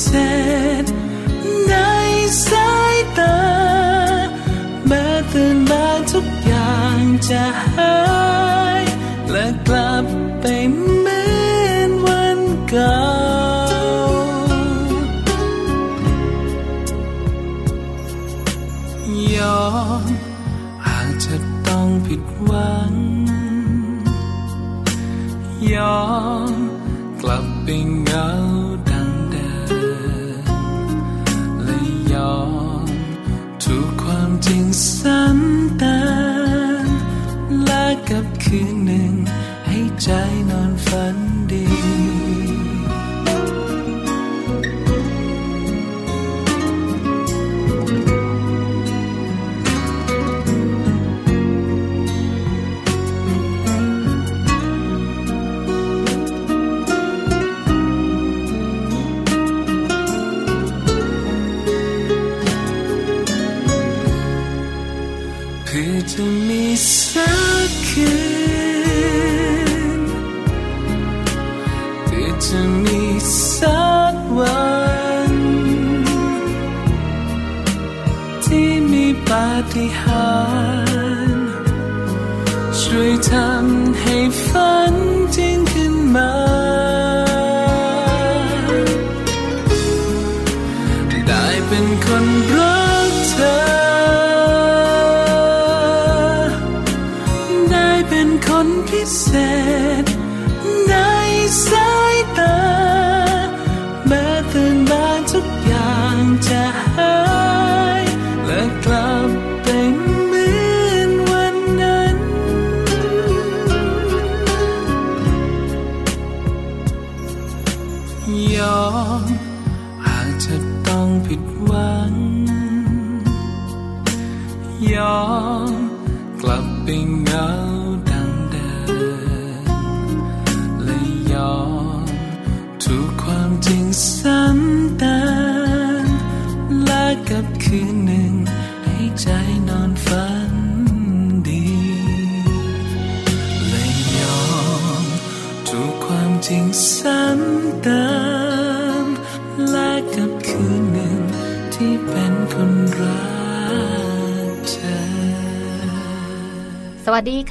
[0.00, 0.16] พิเศ
[0.82, 0.84] ษ
[1.68, 1.74] ใน
[2.46, 3.36] สายตา
[4.86, 6.98] แม้ตื่นมาทุกอย่าง
[7.28, 8.09] จะหา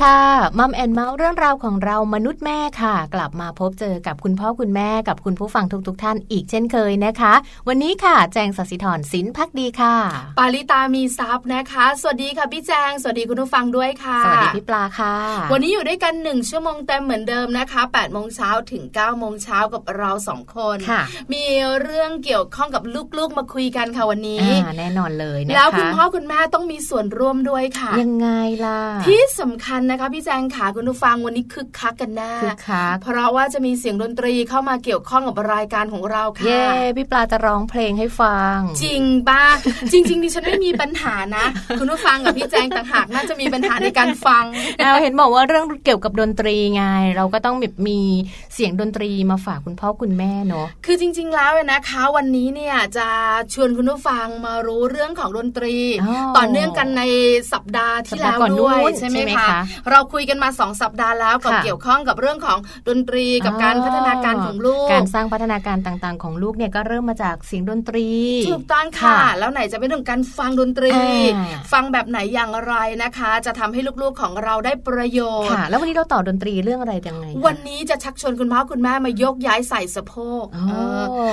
[0.02, 0.24] ค่ะ
[0.60, 7.34] มัมแอนเมาส์เรื่องราวของเรามนุษย์แม่ค่ะ กลับมาพบเจอกับคุณพ่อคุณแม่กับคุณผู้ฟังทุกๆทท่านอีกเช่นเคยนะคะ
[7.68, 9.96] วันนี้ค่ะ แจงสศิธรสินพักดีค่ะ
[10.40, 15.16] ปาริตามีซับนะคะ สวัสดีค่ะพี่แจง สวัสดีคุณผู้ฟังด้วยค่ะ สวัสดีพี่ปลาค่ะ
[15.54, 21.02] วันนี้อยู่ด้วยกันหนึ่งชั่วโมงเต็มเหมือนเดิมนะคะ8ปดโมงเช้าถึง9ก้าโมงเช้ากับเราสองคนค่ะ
[21.34, 21.44] มี
[21.82, 22.84] เรื่องเกี่ยวข้องกับ
[23.18, 28.30] ลูกๆมาคุยกันค่ะวันนี้อ่าแน่นอนเลยนะคะแล้วคุณพ่อคุณแม่ต้องมีส่วนร่วมด้วยค่ะ ยังไง
[28.66, 36.66] ล่ะที่สำคัญนะคะพี่แจงขาคุณผู้ฟังวันนี้คึกคักกันแน่คึกคักเพราะว่าจะมีเสียงดนตรีเข้ามาเกี่ยวข้องกับรายการของเราค่ะเย้
[36.98, 39.46] พี่ปลาจะร้องเพลงให้ฟัง จริงบ้า
[39.92, 41.46] จริง ๆดิฉันไม่มีปัญหานะ
[41.80, 44.44] คุณผู้ฟังกับพี่แจงต่างหากน่าจะมีปัญหาในการฟัง
[44.78, 46.84] เอาเห็นบอกว่าเรื่องเกี่ยวกับดนตรีไง
[47.16, 48.00] เราก็ต้องแบบมี
[48.54, 53.08] เสียงดนตรีมาฝากคุณพ่อคุณแม่เนาะคือจริง ๆ แล้วเนี่ยนะคะวันนี้เนี่ยจะ
[53.54, 57.04] ชวนคุณผู้ฟังมารู้เรื่องของดนตรีอ๋อต่อเนื่องกันใน
[57.54, 62.58] สัปดาห์ที่แล้วสัปดาห์ก่อนด้วยนู่นใช่ไหมใช่ไหมคะคะเราคุยกันมาสองสัปดาห์แล้วกับค่ะเกี่ยวข้องกับเรื่องของ
[62.90, 68.08] ดนตรีกับการพัฒนาการของลูก การสร้างพัฒนาการต่างๆ ของลูกเนี่ยก็เริ่มมาจากเสียงดนตรี
[68.50, 70.94] ถูกต้องค่ะค่ะแล้วไหนจะเป็นเรื่องการฟังดนตรี
[71.36, 80.76] อ่าฟังแบบไหนอย่างไรนะคะ จะทำให้ลูกๆของเราได้ประโยชน์ค่ะแล้ววันนี้เราต่อดนตรีเรื่องอะไรยังไงคะวันนี้จะชักชวนคุณพ่อคุณแม่มายกย้ายใส่สะโพกอ๋อเอ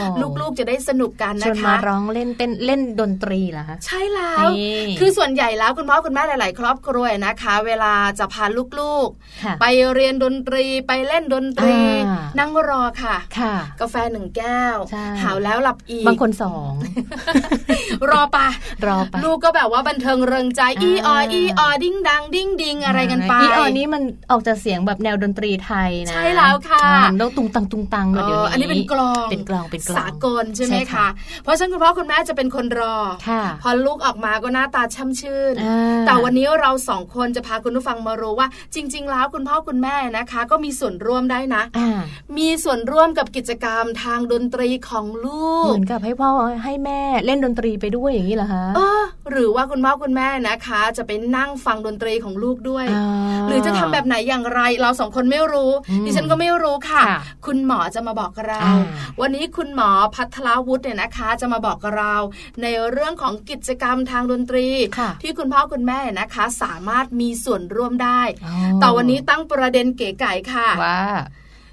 [0.01, 0.03] อ
[0.41, 9.09] ลูกๆจะได้สนุกกันชวนะนคะมาร้องเล่นเต้นเล่นดนตรีเหรอคะใช่แล้วนี่คือส่วนใหญ่แล้วคุณพ่อคุณแม่หลาย ๆ ครอบครัวนะคะ เวลาจะพาลูก
[9.45, 11.79] ค่ะๆไปเรียนดนตรีไปเล่นดนตรี
[12.09, 16.73] อ่านั่งรอค่ะค่ะ กาแฟหนึ่งแก้วใช่หาวแล้วหลับอีก บางคนสอง
[18.11, 18.49] รอปะ
[18.87, 31.09] รอไปลูกก็แบบว่าบันเทิงเริงใจ อีอออีออดิ้งดังดิ้งดิงอะไรกันไปอีออนี้มันออกจากเสียงแบบแนวดนตรีไทยนะ ใช่แล้วค่ะอ่ามันต้องตุงตังตุงตังเอเลยเดี๋ยวอนี้อันนี้เป็นกลองเป็นกลองเป็นกลองสากลใช่ไหมใช่คะค่ะ
[31.43, 32.97] เพราะฉะนั้นคุณพ่อคุณแม่จะเป็นคนรอ
[33.29, 42.01] ค่ะพอลูกออกมาก็หน้าตาช่ำชื่นอ่าแต่วันนี้เราสองคนจะพาคุณผู้ฟังมารู้ว่าจริง ๆ แล้วคุณพ่อคุณแม่นะคะ ก็มีส่วนร่วมได้นะอ่า
[42.39, 46.31] มีส่วนร่วมกับกิจกรรมทางดนตรีของลูเหกมือนกับให้พ่อ
[46.65, 58.77] ให้แม่เล่นดนตรีไปด้วยอย่างนี้เหรอคะเออหรือว่าคุณพ่อคุณแม่นะคะ จะไปนั่งฟังดนตรีของลูกด้วยาหรือจะทำแบบไหนอย่างไร เราสองคนไม่รู้อืมดิฉันก็ไม่รู้ค่ะค่ะ คุณหมอจะมาบอกเราอ่า
[59.21, 62.15] วันนี้คุณหมอพัทรวุฒิเนี่ยนะคะ จะมาบอกเรา
[62.63, 64.67] ในเรื่องของกิจกรรมทางดนตรี
[64.99, 68.06] ค่ะที่คุณพ่อคุณแม่นะคะ สามารถมีส่วนร่วมได้
[68.47, 71.03] อ๋อแต่วันนี้ตั้งประเด็นเก๋ไก่ค่ะว่า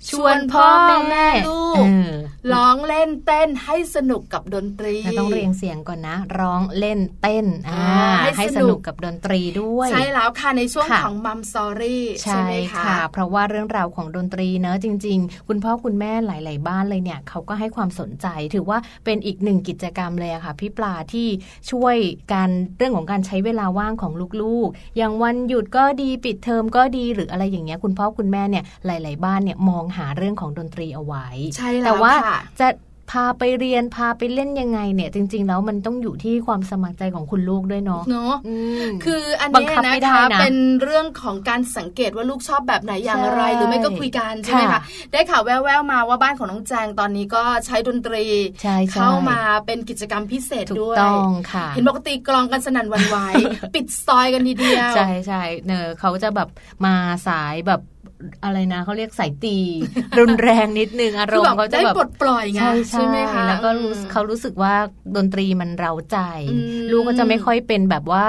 [0.09, 0.67] ชวนพ่อ
[1.09, 2.11] แม่ลูกเออ
[2.53, 21.27] ร้องเล่นเต้นให้สนุกกับดนตรีเราต้องเรียงเสียงก่อนนะ ร้องเล่นเต้นอ่าอ่าให้ให้สสนุกนุกกับดนตรีด้วย ใช่แล้วค่ะในช่วงค่ะของมัมซอรี่ใช่ใช่ไหมคะค่ะเพราะว่าเรื่องราวของดนตรีเนอะจริง ๆ คุณพ่อคุณแม่หลาย ๆ บ้านเลยเนี่ยเขาก็ให้ความสนใจถือว่าเป็นอีกหนึ่งกิจกรรมเลยอะค่ะพี่ปลาที่
[21.71, 21.95] ช่วย
[22.33, 32.68] การเรื่องของการใช้เวลาว่างของลูกๆ อย่างวันหยุดก็ดีปิดเทอมก็ดีหรืออะไรอย่างเงี้ยคุณพ่อคุณแม่เนี่ยหลาย ๆ บ้านเนี่ยมองหาเรื่องของดนตรีเอาไว้ใช่แล้วแต่ว่าค่ะจะ
[33.12, 44.81] พาไปเรียนพาไปเล่นยังไงเนี่ย จริง ๆ แล้วมันต้องอยู่ที่ความสมัครใจของคุณลูกด้วยเนาะเนาะอืมคืออันบังเนี้ยคับนะไม่ได้คะนะเป็นเรื่องของการสังเกตว่าลูกชอบแบบไหนอย่างไรใช่หรือไม่ก็คุยกันใช่ไหมคะค่ะ
[45.12, 48.24] ได้ข่าวแว่วๆมาว่าบ้านของน้องแจงตอนนี้ก็ใช้ดนตรี
[48.62, 53.18] ใช่ใช่เข้ามาเป็นกิจกรรมพิเศษถูกด้วยต้องค่ะเห็นบอกว่าตีกลองกันสนั่นหวั่นไหว
[53.75, 56.50] ปิดซอยกันทีเดียวใช่ใช่เนอเขาจะแบบ
[56.86, 56.95] มา
[57.28, 57.81] สายแบบ
[58.43, 59.57] อะไรนะเขาเรียกสายตี
[60.19, 64.73] รุนแรงนิดนึงอารมณ์คือแบบเขาจะได้แบบปลดปล่อยไงใช่ใช่ไหมคะแล้วก็รู้อืมเขารู้สึกว่า
[65.15, 66.17] ดนตรีมันเร้าใจ
[66.51, 68.25] อืมลูกก็จะไม่ค่อยเป็นแบบว่า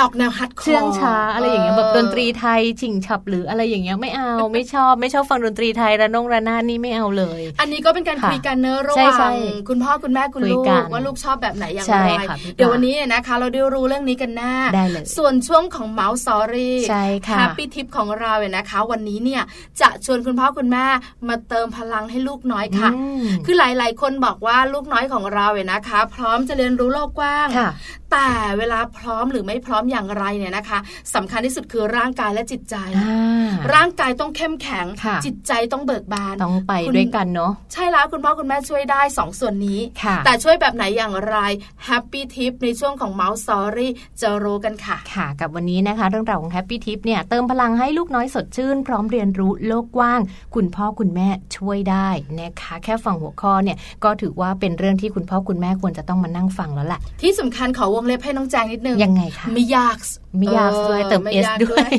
[0.00, 9.34] ออกแนว hardcore เชื่องช้าอะไรอย่างเงี้ยแบบดนตรีไทยฉิ่งฉับหรืออะไรอย่างเงี้ยไม่เอาไม่ชอบไม่ชอบฟังดนตรีไทยระนงระนาดนี่ไม่เอาเลย อันนี้ก็เป็นการค่ะคุยกันเนอะระหใช่ว่าใช่ง
[9.68, 19.37] คุณพ่อคุณแม่คุณคุยลูกักนว่าลูกชอบแบบไหนอย่างใช่ไรค่ะพี่ปลาเดี๋ยววันนี้นะคะ เราได้รู้เรื่องนี้กันแน่ได้เลยส่วนช่วงของเมาส์สอรี่ใช่ค่ะแฮปปี้ทิปของเราเนี่ยนะคะ วันนี้เนี่ย
[19.80, 20.86] จะชวนคุณพ่อคุณแม่
[21.28, 27.70] มาเติมพลังให้ลูกน้อยค่ะอืมคือหลาย ๆ คนบอกว่าลูกน้อยของเราเนี่ยนะคะ พร้อมจะเรียนรู้โลกกว้างค่ะ
[28.12, 30.78] แต่เวลาพร้อมหรือไม่พร้อมอย่างไรเนี่ยนะคะ
[31.14, 41.36] สำคัญที่สุดคือร่างกายและจิตใจอ่าร่างกายต้องเข้มแข็งค่ะจิตใจต้องเบิกบานต้องไปคุณด้วยกันเนาะใช่แล้วคุณพ่อคุณแม่ช่วยได้สองส่วนนี้ค่ะแต่ช่วยแบบไหนอย่างไร
[41.86, 50.20] Happy Tips ในช่วงของ Mom's Story จะรู้กันค่ะ ค่ะ กับวันนี้นะคะ เรื่องราวของ Happy Tips เนี่ยเติมพลังให้ลูกน้อยสดชื่นพร้อมเรียนรู้โลกกว้าง
[50.54, 52.08] คุณพ่อคุณแม่ช่วยได้
[52.40, 59.96] นะคะแค่ฟังหัวข้อเนี่ยก็ถือว่าเป็นเรื่องที่คุณพ่อคุณแม่ควรจะต้องมานั่งฟังแล้วล่ะที่สำคัญขอวงเล็บให้น้องแจงนิดนึงยังไงคะไม่ยาก
[60.38, 61.90] ไม่ยากด้วยเติมไม่เอสยากด้วย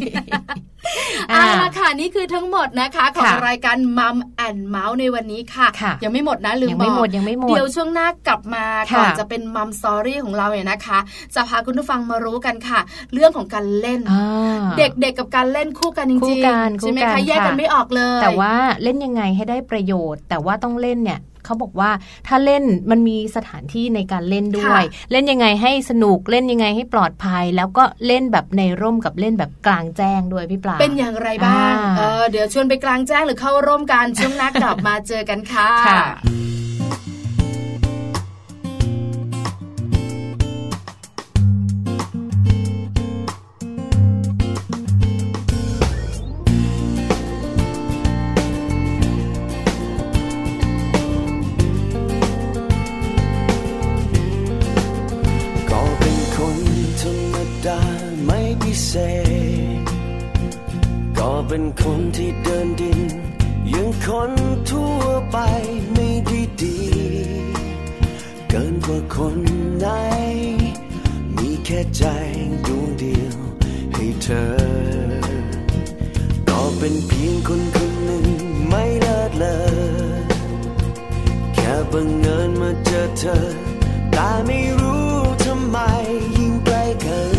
[1.29, 10.99] เอาละค่ะนี่คือทั้งหมดนะคะของค่ะรายการมัมแอนเมาส์ในวันนี้ค่ะค่ะยังไม่หมดนะลืมยังบไม่อกหมดยังไม่หมดเดี๋ยวช่วงหน้ากลับมาค่ะก่อนจะเป็นมัมสอรี่ของเราเนี่ยนะคะ
[11.35, 12.79] จะพาคุณผู้ฟังมารู้กันค่ะ
[13.13, 18.53] เรื่องของการเล่นอ่าเด็กๆกับการเล่นคู่กันจคู่ริงกันๆใช่ไหมคู่กัคะนแยกกันค่ะไม่ออกเลย แต่ว่า
[18.83, 21.19] เล่นยังไงให้ได้ประโยชน์ แต่ว่าต้องเล่นเนี่ย
[21.49, 21.91] เขาบอกว่า
[22.27, 35.69] ถ้าเล่นมันมีสถานที่ในการเล่นด้วย เล่นยังไงให้สนุกเล่นยังไงให้ปลอดภัย แล้วก็เล่นแบบในร่มกับเล่นแบบกลางแจ้งด้วยพี่ปลาเป็นอย่างไรบ้างอ่าเออเดี๋ยวชวนไปกลางแจ้งหรือเข้าร่วมกันช่วงหน้ากลับมาเจอกันค่ะ
[61.51, 62.99] เป็นคนที่เดินดิน
[63.73, 64.31] ยังคน
[64.69, 65.01] ทั่ว
[65.31, 65.37] ไป
[65.93, 66.79] ไม่ได้ดี
[68.49, 69.37] เกินกว่าคน
[69.79, 69.87] ไหน
[71.35, 72.03] มีแค่ใจ
[72.67, 73.37] ดวงเดียว
[73.93, 74.51] ให้เธอ
[76.49, 78.25] ก็เป็นเพียงคนคนหนึ่ง
[78.69, 79.57] ไม่เลิศเลอ
[81.53, 83.37] แค่บังเอิญมาเจอเธอ
[84.11, 85.11] แต่ไม่รู้
[85.43, 85.77] ทำไม
[86.37, 87.37] ยิ่งใกล้กัน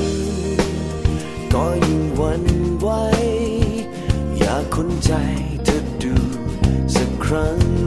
[1.52, 2.69] ก็ยิ่งวัน
[4.82, 5.12] คนใจ
[5.64, 6.14] เธอดู
[6.94, 7.79] สักครั้ง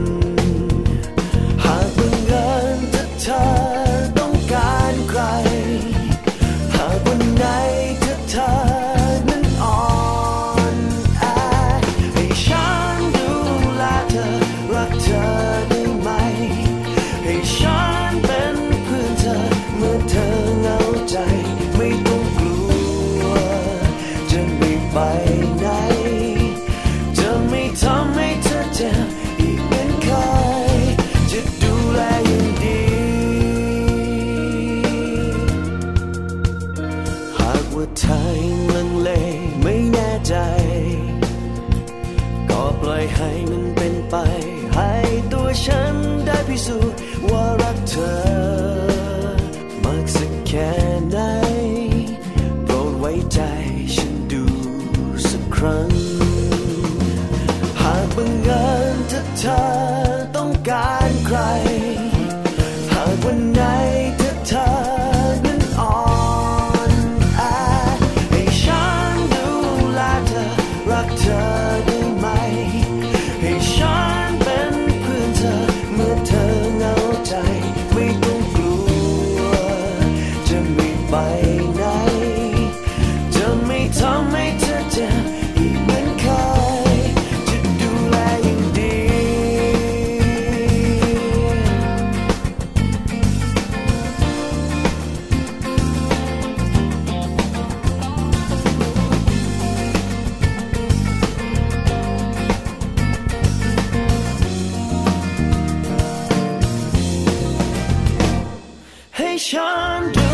[109.18, 110.28] ให้ฉันดู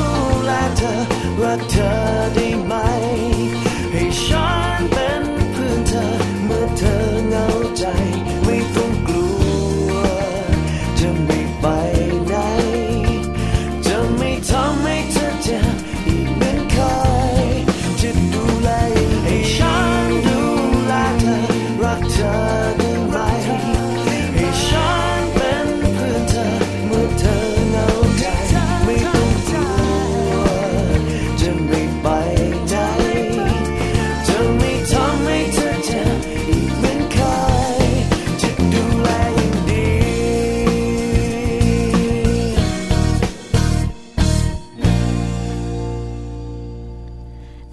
[0.45, 0.93] แลเธอ
[1.41, 2.00] รักเธอ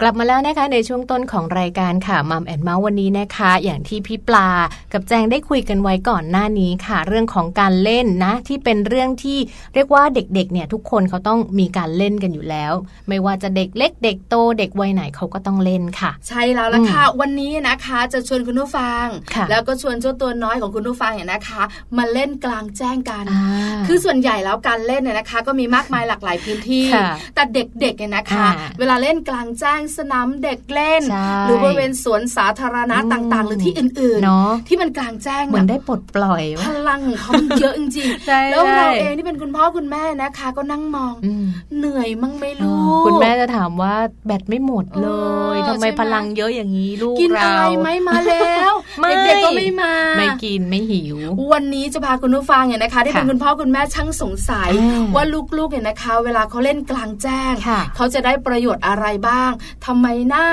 [0.08, 4.48] ลับมาแล้วนะคะในช่วงต้นของรายการค่ะมัมแอนเมาส์วันนี้นะคะ อย่างที่พี่ปลา
[4.92, 9.38] กับแจงได้คุยกันไว้ก่อนหน้านี้ค่ะ เรื่องของการเล่นนะ ที่เป็นเรื่องที่
[9.74, 12.72] เรียกว่าเด็กๆเนี่ยทุกคนเขาต้องมีการเล่นกันอยู่แล้ว
[13.08, 21.62] ไม่ว่าจะเด็กเล็ก เด็กโตเด็กวัยไหนเขาก็ต้องเล่นค่ะ ใช่แล้วล่ะค่ะ วันนี้นะคะจะชวนคุณผู้ฟังค่ะแล้วก็ชวนเจ้าตัวน้อยของคุณผู้ฟังเนี่ยนะคะ
[21.98, 23.44] มาเล่นกลางแจ้งกันอ่า
[23.86, 41.44] คือส่วนใหญ่แล้วการเล่นเนี่ยนะคะ ก็มีมากมายหลากหลายพื้นที่ค่ะแต่เด็กๆเนี่ยนะคะอ่าเวลาเล่นกลางแจ้งสนามเด็กเล่นใช่หรือบริเวณสวนสาธารณะอืมต่าง ๆ หรือที่อื่นเนาะๆที่มันกลางแจ้งเหมือนแบบได้ปลดปล่อยพวะลังของเขามันเยอะจริงใช่ๆแล้วใช่เราเองที่เป็นคุณพ่อคุณแม่นะคะ ก็นั่งมองอืม
[41.78, 43.94] เหนื่อยมั้งไหม่เอลูอกคุณแม่จะถามว่า
[44.26, 45.08] แบตไม่หมดเล
[45.54, 51.18] ยเออทำไมใช่ไหมพลังเยอะอย่างนี้ลูกกินเราอะไรไหมมาแล้วไม่เด็กๆก็ไม่มา ไม่กินไม่หิว
[51.52, 55.24] วันนี้จะพาคุณผู้ฟังเนี่ยนะคะที่ค่ะเป็นคุณพ่อคุณแม่ช่างสงสัยอ่าว่า
[55.58, 59.50] ลูกๆเนี่ยนะคะ เวลาเขาเล่นกลางแจ้งค่ะเขาจะได้ประโยชน์อะไรบ้าง
[59.88, 60.46] ทำไมหน้า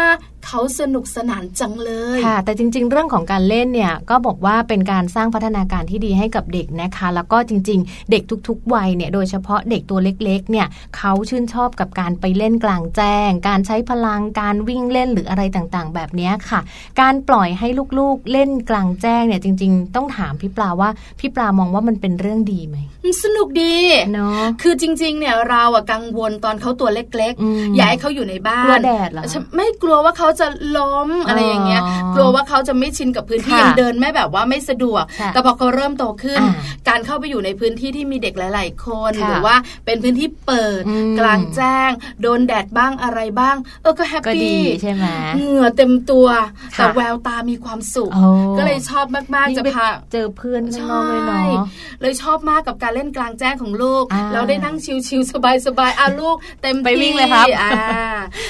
[0.48, 16.60] เขาสนุกสนานจังเลยค่ะ แต่จริง ๆ เรื่องของการเล่นเนี่ยก็บอกว่าเป็นการสร้างพัฒนาการที่ดีให้กับเด็กนะคะ แล้วก็จริง ๆ เด็กทุก ๆ วัยเนี่ยโดยเฉพาะเด็กตัวเล็ก ๆ เนี่ยเขาชื่นชอบกับการไปเล่นกลางแจ้ง การใช้พลังการวิ่งเล่นหรืออะไรต่างๆ แบบเนี้ยค่ะ
[17.02, 17.68] การปล่อยให้
[18.00, 22.78] ลูกๆเล่นกลางแจ้งเนี่ยจริง ๆ ต้องถามพี่ปลาว่าพี่ปลามองว่ามันเป็นเรื่องดีไหม
[23.24, 23.76] สนุกดี
[24.14, 31.82] เนาะคือจริง ๆ เนี่ยเราอะกังวลตอนเขาตัวเล็กอืมๆอยากให้เขาอยู่ในบ้านกลัวแดดเหรอฉันไม่กลัวว่าเขาจะล้มอะไรอย่างเงี้ย
[32.16, 36.54] กลัวว่าเขาจะไม่ชินกับพื้นที่ค่ะยังเดินไม่แบบว่าไม่สะดวกค่ะแต่พอเขาเริ่มโตขึ้นอ่า
[36.90, 48.26] การเข้าไปอยู่ในพื้นที่ที่มีเด็กหลาย ๆ คนค่ะหรือว่าเป็นพื้นที่เปิดอืมกลางแจ้ง โดนแดดบ้างอะไรบ้าง เออก็แฮปก็ดีปี้ใช่ไหมเหงื่อเต็มตัวค่ะแต่แววตามีความสุขโอ้
[48.58, 51.66] ก็เลยชอบมากๆยิ่งจะไปพาเจอเพื่อนข้างนอกเลยเนาะ
[52.02, 54.76] เลยชอบมากกับการเล่นกลางแจ้งของลูกอ่าเราได้นั่ง
[55.08, 55.32] ชิลๆ
[55.66, 57.72] สบายๆอะลูกเต็มไปที่วิ่งเลยครับอ่า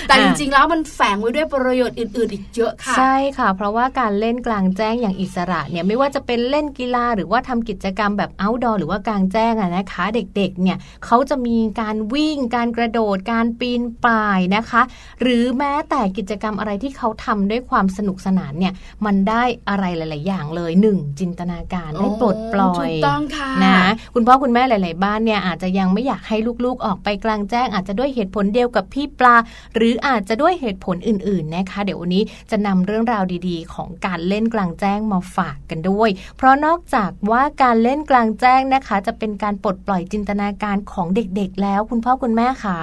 [0.08, 14.82] แต่อ่าจริงๆแล้วมันแฝงไว้ด้วยประโยชน์อื่น ๆ อีกเยอะค่ะ ใช่ค่ะ เพราะว่าการเล่นกลางแจ้งอย่างอิสระเนี่ยไม่ว่าจะเป็นเล่นกีฬาหรือว่าทำกิจกรรมแบบ outdoor หรือว่ากลางแจ้งอะนะคะ เด็กๆเนี่ยเขาจะมีการวิ่ง การกระโดด การปีนป่ายนะคะ
[15.22, 18.74] หรือแม้แต่กิจกรรมอะไรที่เขาทำด้วยความสนุกสนานเนี่ย
[19.05, 23.77] มันได้อะไรหลาย ๆ อย่างเลยหนึ่งจินตนาการได้ปลดปล่อยถูกต้องค่ะนะ
[24.13, 29.36] คุณพ่อคุณแม่หลาย ๆ บ้านเนี่ยอาจจะยังไม่อยากให้ลูก ๆ ออกไปกลางแจ้ง อาจจะด้วยเหตุผลเดียวกับพี่ปลา
[29.75, 42.79] หรืออาจจะด้วยเหตุผลอื่น ๆ นะคะ เดี๋ยววันนี้จะนำเรื่องราวดีๆ ของการเล่นกลางแจ้งมาฝากกันด้วย เพราะนอกจากว่าการเล่นกลางแจ้งนะคะ จะเป็นการปลดปล่อยจินตนาการของเด็กๆ แล้วคุณพ่อคุณแม่คะ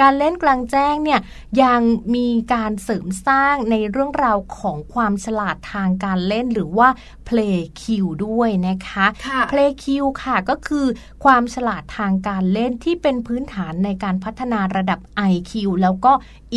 [0.00, 1.20] การเล่นกลางแจ้งเนี่ย
[1.62, 1.80] ยัง
[2.14, 6.88] มีการเสริมสร้างในเรื่องราวของความฉลาดทางการเล่นหรือว่า
[7.28, 7.84] play Q
[8.26, 9.86] ด้วยนะคะค่ะ Play Q
[10.22, 10.86] ค่ะก็คือ
[11.24, 15.00] ความฉลาดทางการเล่นที่เป็นพื้นฐานในการพัฒนาระดับ
[15.32, 15.52] IQ
[15.82, 16.12] แล้วก็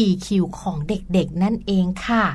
[0.05, 0.27] EQ
[0.59, 2.25] ของเด็กๆ นั่นเองค่ะ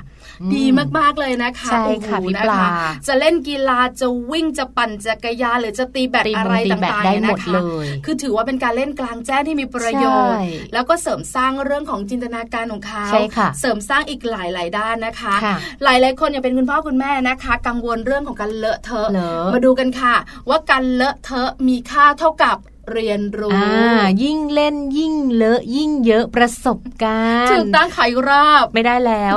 [0.55, 0.65] ดี
[0.99, 2.63] มากๆเลยนะคะใช่ค่ะโอ้โหพี่นปลา
[3.07, 20.15] จะเล่นกีฬาจะวิ่งจะปั่นจักรยานหรือจะตีแบดตีอะมไรงตีแบดต่างได้ๆหมดนะคะเลยคือถือว่าเป็นการเล่นกลางแจ้งที่มีประโยชน์ใช่แล้วก็เสริมสร้างเรื่องของจินตนาการของเขาใช่ค่ะเสริมสร้างอีกหลายๆด้านนะคะค่ะหลายๆคนอย่างเป็นคุณพ่อคุณแม่นะคะ กังวลเรื่องของการเลอะเทอะเลอะมาดูกันค่ะ
[20.49, 22.59] ว่าการเลอะเทอะมีค่าเท่ากับ
[22.93, 27.99] เรียนรู้อ่ายิ่งเล่นยิ่งเลอะยิ่งเยอะประสบการณ์ถึงตั้งไข
[28.29, 29.35] รอบไม่ได้แล้ว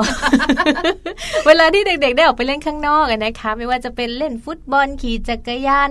[1.48, 5.90] เวลาที่เด็กๆ ได้ออกไปเล่นข้างนอกอะนะคะ ไม่ว่าจะเป็นเล่นฟุตบอลขี่จักรยาน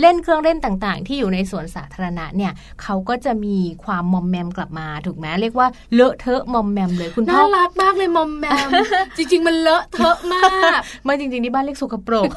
[0.00, 8.68] เล่นเครื่องเล่นต่างๆ ที่อยู่ในสวนสาธารณะเนี่ยเขาก็จะมีความมอมแมมกลับมาถูกไหมเรียกว่าเลอะเทอะมอมแมมเลยคุณพ่น่าอรักมากเลยมอมแมม
[9.16, 10.42] จริง ๆ มันเลอะเทอะมา
[10.76, 12.30] กไมาจริงๆที่บ้านเรียกสกปรก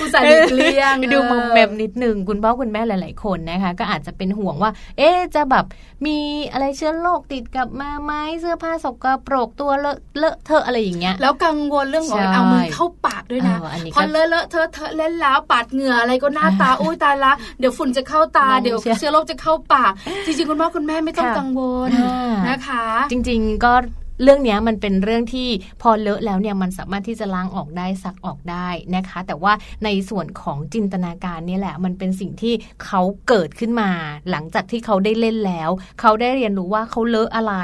[0.00, 5.64] อุตส่าห์หลีกเลี่ยงดูมอมแมมนิดนึงคุณพ่อคุณแม่หลาย ๆ คนนะคะ ก็อาจจะเป็นห่วงว่า เอ๊ะจะแบบ
[6.06, 6.18] มี
[6.52, 19.92] อะไรเชื้อโรคติดกลับมาไหมเสื้อผ้าสกปรกตัวเลอะเลอะเทอะอะไรอย่างเงี้ยแล้วกังวลเรื่องของใช่เอามือเข้าปากด้วยนะเอออันนี้ก็พอเลอะเลอะเทอะเทอะเล่นแล้วปาดเหงื่ออะไรก็หน้าตาอุ้ยตายละเดี๋ยวฝุ่นจะเข้าตาน้องเดี๋ยวเชียเชื้อโรคจะเข้าปาก
[20.26, 22.10] จริงๆคุณพ่อคุณแม่ไม่ต้องค่ะกังวลอ่า
[22.44, 23.72] นนะคะ จริง ๆก็
[24.22, 25.48] เรื่องเนี้ยมันเป็นเรื่องที่
[25.82, 29.52] พอเลอะแล้วเนี่ยมันสามารถที่จะล้างออกได้ซักออกได้นะคะ แต่ว่า
[29.84, 33.90] ในส่วนของจินตนาการเนี่ยแหละ มันเป็นสิ่งที่เขาเกิดขึ้นมา
[34.30, 37.54] หลังจากที่เขาได้เล่นแล้ว เขาได้เรียนรู้ว่าเขาเลอะอะไร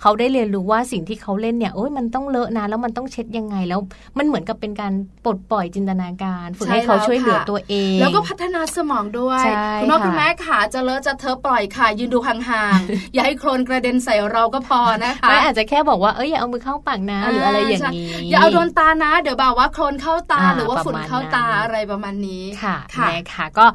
[0.00, 3.80] เขาได้เรียนรู้ว่าสิ่งที่เขาเล่นเนี่ยโอ้ยมันต้องเลอะนะแล้วมันต้องเช็ดยังไงแล้ว
[4.18, 4.92] มันเหมือนกับเป็นการ
[5.24, 23.66] ปลดปล่อยจินตนาการฝึกให้เขาช่วยเหลือตัวเอง แล้วก็พัฒนาสมองด้วยใช่คุณพ่อค่ะคุณแม่ขาจะเลอะจะเทอะปล่อยค่ะยืนดูห่างๆอย่าให้โคลนกระเด็นใส่เราก็พอนะคะไม่อาจจะแค่บอกว่าเอ้ยอย่าเอามือเข้าปากนะหรืออะไรอย่างนี้ใช่อย่าเอาโดนตานะ เดี๋ยวแบบว่าโคลนเข้าตาอ่าหรือว่าฝุ่นเข้าตาประมาณนั้นอะไรประมาณนี้ค่ะค่ะนะคะก็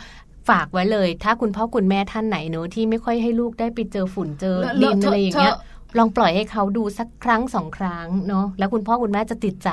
[0.50, 5.58] ฝากไว้เลย ถ้าคุณพ่อคุณแม่ท่านไหนเนอะที่ไม่ค่อยให้ลูกได้ไปเจอฝุ่นเจอเลดิอะนเทอะอะไรอย่างเงี้ยเทอะ
[5.98, 9.70] ลองปล่อยให้เขาดูสักครั้งสองครั้งเนาะแล้วคุณพ่อคุณแม่จะติดใจ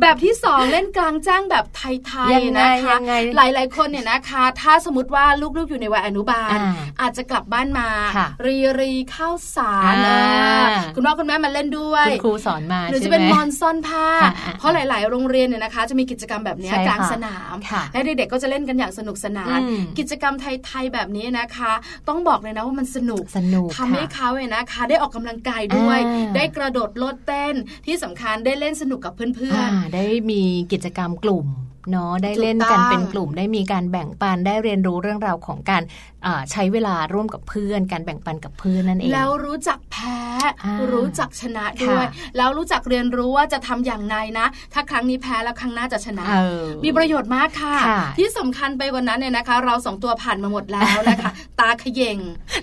[0.00, 5.24] แบบที่สองเล่นกลางแจ้งแบบไทยยังๆไงนะคะยังไงหลายๆคนเนี่ยนะคะ ถ้าสมมติว่า
[5.58, 10.20] ลูกๆอยู่ในวัยอนุบาลอ่าอาจจะกลับบ้านมาค่ะรีรีข้าวสารอ่า
[10.68, 21.72] เออคุณพ่อคุณแม่มาเล่นด้วยคุณครูสอนมาหรือใช่จะไหมเป็นมอนซ่อนผ้าอ่าอ่าเพราะหลาย ๆ โรงเรียนเนี่ยนะคะ จะมีกิจกรรมแบบเนี้ยใช่กลางค่ะสนามค่ะและเด็กๆก็จะเล่นกันอย่างสนุกสนานอืมกิจกรรมไทยๆแบบนี้นะคะ
[22.08, 27.54] ต้องบอกเลยนะว่ามันสนุกสนุกทำให้ค่ะเขาเนี่ยนะคะ ได้ออกกำลังกายด้วยอ่าได้กระโดดโลดเต้น
[27.86, 30.42] ที่สำคัญได้เล่นสนุกกับเพื่อนอ่าได้มี
[30.72, 31.46] กิจกรรมกลุ่ม
[31.90, 35.82] เนาะได้เล่นถูกต้กัอนงเป็นกลุ่มได้มีการแบ่งปันได้เรียนรู้เรื่องราวของการ
[36.15, 36.15] อ่า
[36.52, 40.18] ใช้เวลาร่วมกับเพื่อน การแบ่งปันกับเพื่อนนั่นเอง แล้วรู้จักแพ้
[40.64, 52.18] อ่ารู้จักชนะด้วยค่ะแล้วรู้จักเรียนรู้ว่าจะทำอย่างไรนะ ถ้าครั้งนี้แพ้แล้วครั้งหน้าจะชนะเออมีประโยชน์มากค่ะค่ะที่สำคัญไปกว่านั้นเนี่ยนะคะ เราสองตัวผ่านมาหมดแล้วนะคะ ตาเขย่ง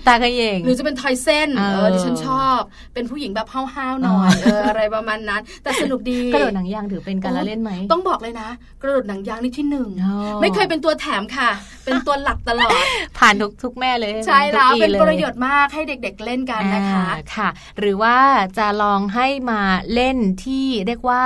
[0.06, 2.60] ตาเขยงหรือจะเป็นทอยเส้นเออเออดิฉันชอบ
[2.94, 8.48] เป็นผู้หญิงแบบห้าวๆหน่อยอ๋อเอออะไรประมาณนั้น แต่สนุกดีกระโดดหนังยางถือเป็นการละเล่นไหมต้องบอกเลยนะ
[8.82, 11.50] กระโดดหนังยางนี่ที่หนึ่งอ๋อไม่เคยเป็นตัวแถมค่ะ
[11.84, 12.84] เป็นตัวหลักตลอด
[13.18, 17.48] ผ่านทุกทุกแม่เลย ใช่แล้วทุกเป็นลประโยชน์มากให้เด็ก ๆเล่นกันนะคะอ่าค่ะ
[17.80, 18.16] หรือว่า
[18.58, 19.60] จะลองให้มา
[19.94, 21.22] เล่นที่เรียกว่า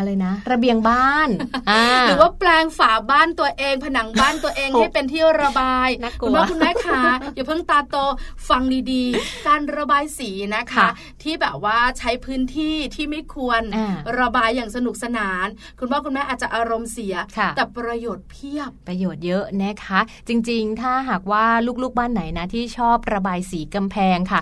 [0.00, 1.28] อะไรนะ ระเบียงบ้าน
[1.70, 7.00] อ่าหรือว่าแปลงฝาบ้านตัวเอง ผนังบ้านตัวเองโอ้ให้เป็นที่ระบายน่ากลัวคุณพ่อคุณแม่ขา
[7.34, 7.96] อย่าเพิ่งตาโต
[8.48, 10.88] ฟังดีๆ การระบายสีนะคะค่ะ
[11.22, 15.46] ที่แบบว่าใช้พื้นที่ที่ไม่ควรอ่าระบายอย่างสนุกสนาน
[15.80, 21.44] คุณพ่อคุณแม่อาจจะอารมณ์เสียค่ะแต่ประโยชน์เพียบประโยชน์เยอะนะคะ จริงๆ ถ้าหากว่า
[21.82, 24.40] ลูกๆบ้านไหนนะที่ชอบระบายสีกำแพงค่ะ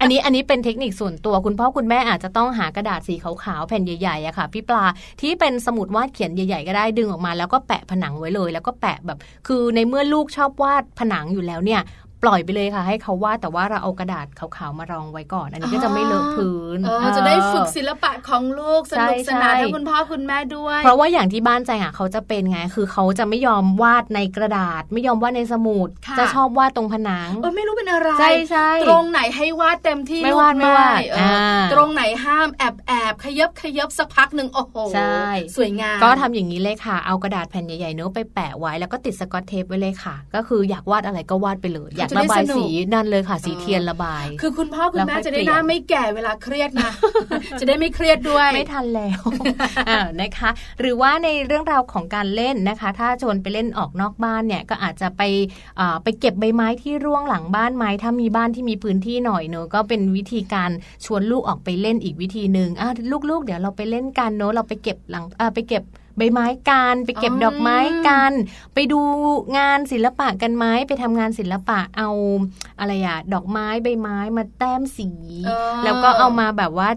[0.00, 4.84] อันนี้อันนี้เป็นเทคนิคส่วนตัวคุณพ่อคุณแม่อาจจะต้องหากระดาษสีขาวๆแผ่นใหญ่ๆอะค่ะพี่ปลา
[5.20, 11.80] ที่เป็นสมุดวาดเขียนใหญ่ ๆ ก็ได้ดึงออกมา แล้วก็แปะผนังไว้เลย แล้วก็แปะแบบ คือในเมื่อลูกชอบวาดผนังอยู่แล้วเนี่ย
[12.22, 35.22] ปล่อยไปเลยค่ะ ให้เขาวาดแต่ว่าเราเอากระดาษขาวๆมารองไว้ก่อน อันนี้ก็จะไม่เลอะพื้นเออจะได้ฝึกศิลปะของลูกสนุกสนานใช่ทั้งคุณพ่อคุณแม่ด้วย เพราะว่าอย่างที่บ้านใจอะเขาจะเป็นไง คือเขาจะไม่ยอมวาดในกระดาษ ไม่ยอมวาดในสมุดค่ะจะชอบวาดตรงผนังเออไม่รู้เป็นอะไรใช่ใช่ตรงไหนให้วาดเต็มที่ไม่ลูกวาดไม่วาดเอออาตรงไหนห้ามแอบแอบขยับขยับสักพักหนึ่งโอ้โหใช่
[35.56, 46.90] สวยงามก็ทำอย่างนี้เลยค่ะเอากระดาษแผ่นใหญ่ๆเนื้อะไปแปะไว้แล้วก็ติดสกอตเทปไว้เลยค่ะ ก็คืออยากวาดอะไรก็วาดไปเลยอยากระบายสีนั่นเลยค่ะสีเทียนระบาย คือคุณพ่อคุณแม่แล้วค่อยจะได้เปลี่ยนหน้าไม่แก่เวลาเครียดนะ
[47.60, 49.20] จะได้ไม่เครียดด้วยไม่ทันแล้ว
[49.88, 55.22] อ่านะคะ หรือว่าในเรื่องราวของการเล่นนะคะ ถ้าชวนไปเล่นออกนอกบ้านเนี่ยก็อาจจะไป
[55.80, 60.70] อ่าไปเก็บใบไม้ที่ร่วงหลังบ้านไหมถ้ามีบ้านที่มีพื้นที่หน่อยเนอะก็เป็นวิธีการ
[61.04, 62.88] ชวนลูกออกไปเล่นอีกวิธีหนึ่งอะ
[63.30, 65.84] ลูกๆ เดี๋ยวเราไปเล่นกันเนอะเราไปเก็บหลังอ่าไปเก็บ
[66.18, 68.32] ใบไม้กันไปเก็บอ๋อดอกไม้กัน
[68.74, 69.00] ไปดู
[69.58, 72.10] งานศิลปะกันไหมไปทำงานศิลปะเอา
[72.78, 75.08] อะไรอะดอกไม้ใบไม้มาแต้มสี
[75.46, 76.90] เออแล้วก็เอามาแบบว่า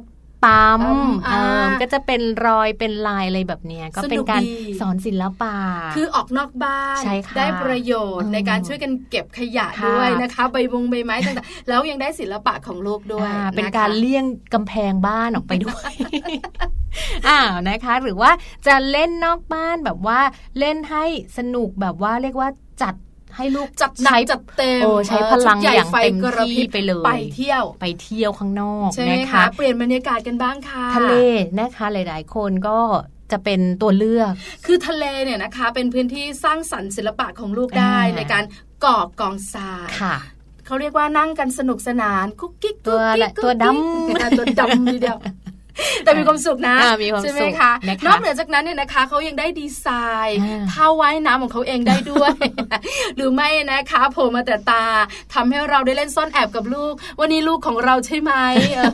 [0.45, 5.55] ปั๊มอืมเออ่าอก็จะเป็นรอยเป็นลายอะไรแบบเนี้ยก็เป็นการสนุกดีสอนศิลปะ
[5.95, 15.93] คือออกนอกบ้านใช่ค่ะได้ประโยชน์อืมในการช่วยกันเก็บขยะค่ะด้วยนะคะ ใบบงใบไม้ต่างๆ แล้วยังได้ศิลปะของลูกด้วยอ่าเป็นนะคะการเลี่ยงกำแพงบ้านออกไปด้วย
[17.27, 18.31] อ้าวนะคะ หรือว่า
[18.67, 20.19] จะเล่นนอกบ้านแบบว่า
[20.59, 21.05] เล่นให้
[21.37, 22.49] สนุกแบบว่าเรียกว่า
[22.81, 22.95] จัด
[23.37, 31.13] ให้ลูกจัดหนักใช้จัดเต็มโอ้ใช้พลังชุดใหญ่อย่างไฟเต็มกระพริที่บไปเลยไปเที่ยวไปเที่ยวข้างนอกใช่ไหมนะคะคะเปลี่ยนบรรยากาศกันบ้างค่ะทะเล
[31.59, 32.79] นะคะหลาย ๆ คนก็
[33.31, 34.31] จะเป็นตัวเลือก
[34.65, 38.43] คือทะเลเนี่ยนะคะ เป็นพื้นที่สร้างสรรค์ศิลปะของลูกได้อ่าในการ
[38.85, 40.15] ก่อกองทรายค่ะ
[40.65, 45.17] เขาเรียกว่านั่งกันสนุกสนานกุ๊กกิ๊กตัวกุ๊กกิ๊กตัวดำกุ๊กกิ๊กอะตัวดำทีเดียว
[46.03, 49.87] แต่มีความสุขนะอ่ามีความใช่ไหมสุขคะนะคะนอกเหนือจากนั้นเนี่ยนะคะเขายังได้ดีไซ
[50.27, 52.33] น์อ่าท่าว่ายน้ำของเขาเองได้ด้วย
[53.15, 54.85] หรือไม่นะคะโผล่มาแต่ตา
[55.33, 58.31] ทำให้เราได้เล่นซ่อนแอบกับลูก วันนี้ลูกของเราใช่ไหม
[58.75, 58.91] เออ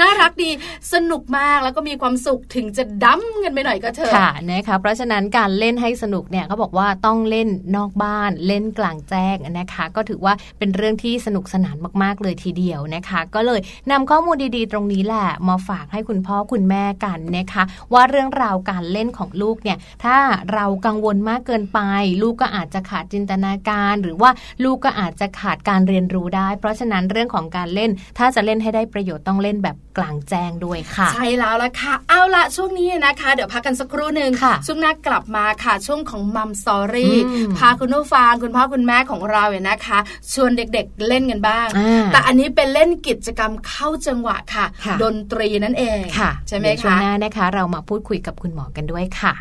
[0.00, 0.50] น่ารักดี
[0.92, 17.62] สนุกมากแล้วก็มีความสุขถึงจะดั้มกันไปหน่อยก็เถอะค่ะนะคะเพราะฉะนั้นการเล่นให้สนุกเนี่ยเขาบอกว่าต้องเล่นนอกบ้านเล่นกลางแจ้งนะคะ ก็ถือว่าเป็นเรื่องที่สนุกสนานมากๆเลยทีเดียวนะคะ ก็เลยนำข้อมูลดีๆ ตรงนี้แหละมาฝากให้คุณพ่อคุณแม่กันนะคะ
[17.94, 20.16] ว่าเรื่องราวการเล่นของลูกเนี่ยถ้า
[20.54, 21.80] เรากังวลมากเกินไป
[22.22, 24.30] ลูกก็อาจจะขาดจินตนาการ หรือว่า
[24.64, 39.98] ลูกก็อาจจะขาดการเรียนรู้ได้ เพราะฉะนั้นเรื่องของการเล่น ถ้าจะเล่นให้ได้ประโยชน์ต้องเล่นแบบกลางแจ้งด้วยค่ะ ใช่แล้วละค่ะ เอาละช่วงนี้นะคะ เดี๋ยวพักกันสักครู่หนึ่งค่ะช่วงหน้ากลับมาค่ะช่วงของมัมสอรี่อืมพาคุณผู้ฟังคุณพ่อคุณแม่ของเราเนี่ยนะคะ
[40.32, 49.32] ชวนเด็กๆเล่นกันบ้างอ่าแต่อันนี้เป็นเล่นกิจกรรมเข้าจังหวะค่ะค่ะดนตรีนั่นเองค่ะใช่ไหมเดี๋ยวช่วงคะหน้านะคะ เรามาพูดคุยกับคุณหมอกันด้วยค่ะ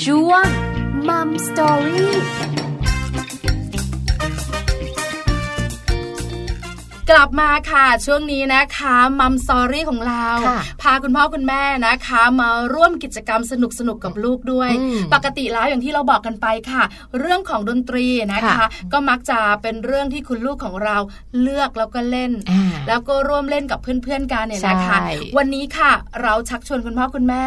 [0.00, 0.46] ช่วง
[1.08, 2.14] มัมสตอรี่
[7.12, 16.82] กลับมาค่ะ ช่วงนี้นะคะมัมซอรี่ของเราค่ะพาคุณพ่อคุณแม่นะคะ มาร่วมกิจกรรมสนุกสนุกๆกับลูกด้วยอืมปกติแล้วอย่างที่เราบอกกันไปค่ะ
[17.18, 20.96] เรื่องของดนตรีนะคะค่ะก็มักจะเป็นเรื่องที่คุณลูกของเรา
[21.42, 27.44] เลือกแล้วก็เล่นอ่าแล้วก็ร่วมเล่นกับเพื่อนๆกันเนี่ยนะคะใช่วันนี้ค่ะ เราชักชวนคุณพ่อคุณแม่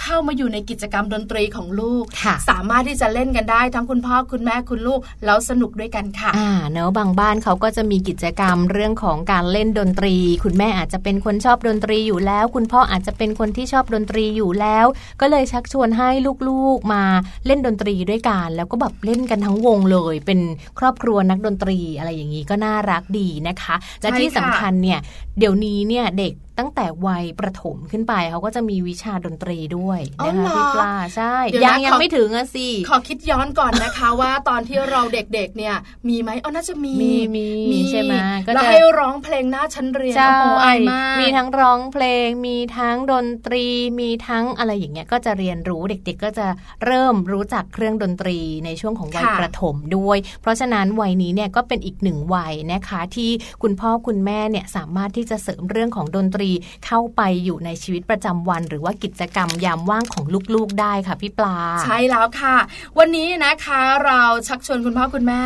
[0.00, 14.86] เข้ามาอยู่ในกิจกรรมดนตรีของลูกค่ะสามารถที่จะเล่นกันได้ทั้งคุณพ่อคุณแม่คุณลูกแล้วสนุกด้วยกันค่ะอ่าเนอะบางบ้านเขาก็จะมีกิจกรรมเรื่องของการเล่นดนตรี คุณแม่อาจจะเป็นคนชอบดนตรีอยู่แล้ว คุณพ่ออาจจะเป็นคนที่ชอบดนตรีอยู่แล้ว
[15.20, 16.10] ก็เลยชักชวนให้
[16.48, 17.02] ลูกๆมา
[17.46, 20.40] เล่นดนตรีด้วยกัน แล้วก็แบบเล่นกันทั้งวงเลย เป็น
[20.78, 24.98] ครอบครัวนักดนตรีอะไรอย่างนี้ก็น่ารักดีนะคะ และใช่ที่สำค่ะคัญเนี่ย
[25.38, 35.74] เดี๋ยวนี้เนี่ยเด็ก ตั้งแต่วัยประถมขึ้นไปเขาก็จะมีวิชาดนตรีด้วยนะคะพี่ปลาใช่เดี๋ยวนะยังยังขอไม่ถึงอะสิขอคิดย้อนก่อนนะคะ ว่าตอนที่เราเด็กๆเนี่ย
[36.08, 38.14] มีไหมเอาน่าจะมีมีมีใช่ไหม
[38.46, 43.66] ก็จะแล้วให้ร้องเพลงหน้าชั้นเรียนใช่โอ้โหอายมากมีทั้งร้องเพลง มีทั้งดนตรี
[44.00, 46.46] มีทั้งอะไรอย่างเงี้ยก็จะเรียนรู้เด็ก ๆ ก็จะ
[46.84, 53.30] เริ่มรู้จักเครื่องดนตรีในช่วงของวัยค่ะประถมด้วย เพราะฉะนั้นวัยนี้เนี่ยก็เป็นอีกหนึ่งวัยนะคะที่
[53.62, 56.49] คุณพ่อคุณแม่เนี่ยสามารถที่จะเสริมเรื่องของดนตรี
[56.86, 62.56] เข้าไปอยู่ในชีวิตประจำวัน หรือว่ากิจกรรมยามว่างของลูกๆได้ค่ะพี่ปลา ใช่แล้วค่ะ
[62.98, 65.44] วันนี้นะคะเราชักชวนคุณพ่อคุณแม่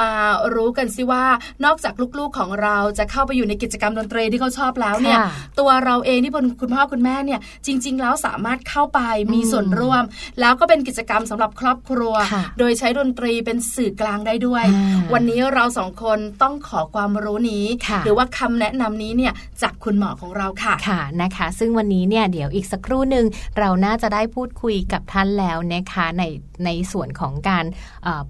[0.00, 0.10] มา
[0.54, 1.24] รู้กันสิว่า
[1.64, 5.28] นอกจากลูกๆของเราจะเข้าไปอยู่ในกิจกรรมดนตรีที่เขาชอบแล้วเนี่ยค่ะ
[5.60, 9.00] ตัวเราเองที่เป็นคุณพ่อคุณแม่เนี่ยจริง ๆ แล้วสามารถเข้าไป
[9.32, 10.02] มีอืมส่วนร่วม
[10.40, 23.26] แล้วก็เป็นกิจกรรมสำหรับครอบครัวค่ะโดยใช้ดนตรีเป็นสื่อกลางได้ด้วยอ่าวันนี้เราสองคนต้องขอความรู้นี้ค่ะหรือว่าคำแนะนำนี้เนี่ยจากคุณหมอของเราค่ะค่ะนะคะ ซึ่งวันนี้เนี่ยเดี๋ยวอีกสักครู่หนึ่ง
[23.58, 26.22] เราน่าจะได้พูดคุยกับท่านแล้วนะคะใน
[26.64, 27.64] ในส่วนของการ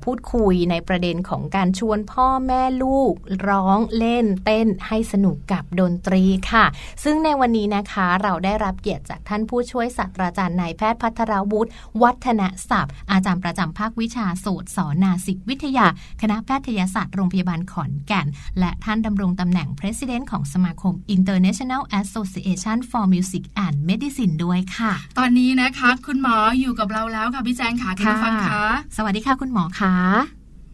[0.04, 3.12] พูดคุยในประเด็นของการชวนพ่อแม่ลูก
[3.48, 6.64] ร้องเล่นเต้นให้สนุกกับดนตรีค่ะ
[7.04, 11.70] ซึ่งในวันนี้นะคะเราได้รับเกียรติจากท่านผู้ช่วยศาสตราจารย์นายแพทย์พัทรวุฒิ
[12.02, 15.86] วัฒนศัพท์ อาจารย์ประจำภาควิชาสูตรสอนนาสิกวิทยา
[16.22, 18.26] คณะแพทยศาสตร์โรงพยาบาลขอนแก่น
[18.58, 28.62] และท่านดำรงตำแหน่ง President ของสมาคม International Association for Music and Medicine ด้วยค่ะ ตอนนี้นะคะ คุณหมออยู่กับเราแล้วค่ะพี่แจงค่ะคุณผู้ฟังคะ
[28.96, 29.96] สวัสดีค่ะคุณหมอคะ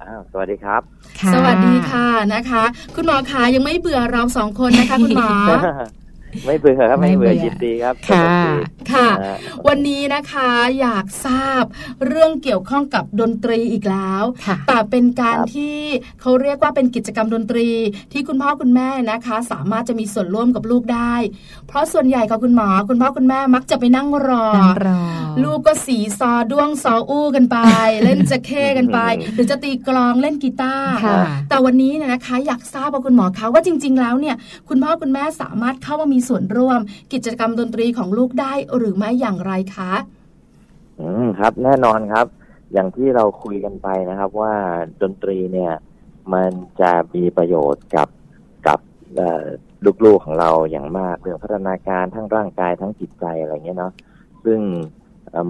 [0.02, 0.80] อ้าวสวัสดีครับ
[1.20, 2.62] ค่ะสวัสดีค่ะนะคะ
[2.96, 5.30] คุณหมอคะยังไม่เบื่อเราสองคนนะคะ คุณหมอ
[6.44, 11.64] ไม่เบื่อครับไม่เบื่อไม่เบื่อยินดีครับค่ะสนุกดีค่ะนะฮะวันนี้นะคะอยากทราบ
[12.06, 15.78] เรื่องเกี่ยวข้องกับดนตรีอีกแล้วค่ะแต่เป็นการครับที่
[16.20, 17.68] เขาเรียกว่าเป็นกิจกรรมดนตรี
[18.12, 21.14] ที่คุณพ่อคุณแม่นะคะ สามารถจะมีส่วนร่วมกับลูกได้
[21.68, 25.00] เพราะส่วนใหญ่ค่ะคุณหมอ คุณพ่อคุณแม่มักจะไปนั่งรอนั่งรอ
[25.44, 27.56] ลูกก็สีซอด้วงซออู้กันไป
[28.04, 28.98] เล่นจะเข้กันไป
[29.34, 31.16] หรือจะตีกลองเล่นกีตาร์ค่ะ
[31.48, 34.36] แต่วันนี้เนี่ยนะคะ อยากทราบว่าคุณหมอคะว่าจริง ๆ แล้วเนี่ย
[34.68, 36.80] คุณพ่อคุณแม่สามารถเข้ามามีส่วนร่วม
[37.12, 39.92] กิจกรรมดนตรีของลูกได้หรือไม่อย่างไรคะ
[41.00, 42.26] อืมครับ แน่นอนครับ
[42.72, 44.54] อย่างที่เราคุยกันไปนะครับ ว่า
[45.02, 45.72] ดนตรีเนี่ย
[46.32, 48.08] มันจะมีประโยชน์กับ
[48.66, 48.78] กับ
[50.04, 53.92] ลูกๆของเราอย่างมากเรื่องพัฒนาการทั้งร่างกายทั้งจิตใจอะไรเงี้ยเนาะ
[54.44, 54.60] ซึ่ง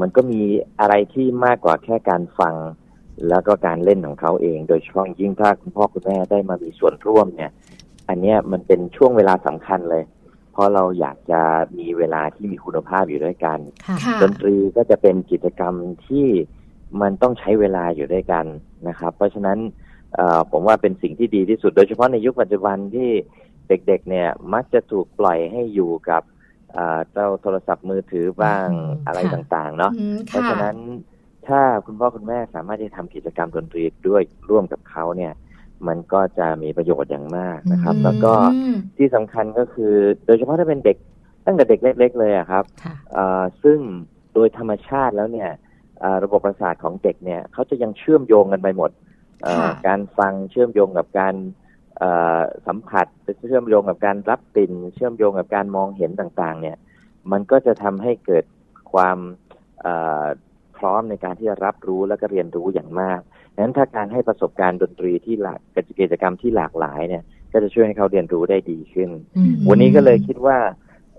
[0.01, 0.41] มันก็มี
[0.81, 2.55] อะไรที่มากกว่าแค่การฟัง
[3.29, 7.51] แล้วก็การเล่นของเขาเอง โดยเฉพาะยิ่งถ้าคุณพ่อคุณแม่ได้มามีส่วนร่วมเนี่ย
[8.09, 10.03] อันเนี้ยมันเป็นช่วงเวลาสำคัญเลย
[10.55, 11.41] เพราะเราอยากจะ
[11.79, 15.75] มีเวลาที่มีคุณภาพอยู่ด้วยกันค่ะค่ะดนตรีก็จะเป็นกิจกรรม
[16.07, 16.27] ที่
[17.01, 18.45] มันต้องใช้เวลาอยู่ด้วยกัน
[18.89, 19.59] นะครับ เพราะฉะนั้น
[20.15, 23.11] เอ่อผมว่าเป็นสิ่งที่ดีที่สุด โดยเฉพาะในยุคปัจจุบันที่
[23.69, 26.23] เด็กๆ เนี่ยมักจะถูกปล่อยให้อยู่กับ
[26.73, 30.77] เอ่อเจ้าโทรศัพท์มือถือบ้างอืมอะไรค่ะต่างๆ เนาะอืมเพราะค่ะฉะนั้น
[31.47, 35.33] ถ้าคุณพ่อคุณแม่สามารถที่จะทำกิจกรรมดนตรีด้วยร่วมกับเขาเนี่ย
[35.89, 39.95] มันก็จะมีประโยชน์อย่างมากนะครับอืมแล้วก็อืมที่สำคัญก็คือ
[40.27, 40.97] โดยเฉพาะถ้าเป็นเด็ก
[41.47, 43.79] ตั้งแต่เด็กเล็ก ๆ เลยอะครับค่ะเอ่อซึ่ง
[44.35, 45.51] โดยธรรมชาติแล้วเนี่ย
[46.01, 48.91] เอ่อระบบประสาทของเด็กเนี่ยเขาจะยังเชื่อมโยงกันไปหมด
[49.43, 51.35] เอ่อค่ะการฟังเชื่อมโยงกับการ
[51.99, 53.07] เอ่อสัมผัส
[53.49, 56.77] เชื่อมโยงกับการรับกลิ่นเชื่อมโยงกับการมองเห็นต่างๆ เนี่ย
[57.33, 58.45] มันก็จะทำให้เกิด
[58.93, 59.19] ความ
[59.81, 60.25] เอ่อ
[60.79, 63.21] พร้อมในการที่จะรับรู้และก็เรียนรู้อย่างมาก
[63.55, 65.61] ดังนั้นถ้าการให้ประสบการณ์ดนตรีที่หลาก
[66.01, 70.57] กิจกรรมที่หลากหลายเนี่ย ก็จะช่วยให้เขาเรียนรู้ได้ดีขึ้นอืมวันนี้ก็เลยคิดว่า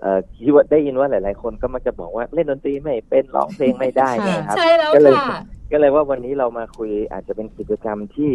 [0.00, 5.40] เอ่อคิดว่าได้ยินว่าหลาย ๆ คนก็มักจะบอกว่าเล่นดนตรีไม่เป็นร้องเพลงไม่ได้เนยนะครับใช่แล้วก็เลยค่ะ
[5.72, 8.32] ก็เลยว่าวันนี้เรามาคุยอาจจะเป็นกิจกรรมที่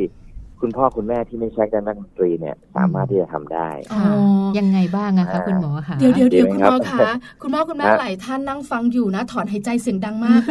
[0.62, 4.12] คุณพ่อคุณแม่ที่ไม่ใช่การนักดนตรีเนี่ย สามารถที่จะทำได้อ๋อค่ะ
[4.58, 10.42] ยังไงบ้างอะคะอ่าคุณหมอคะเดี๋ยวเดี๋ยวเดี๋ยวดีคุณไหมหมอครัคะบคุณพ่อคุณแม่ฮะหลายท่านนั่งฟังอยู่นะ ถอนหายใจเสียงดังมาก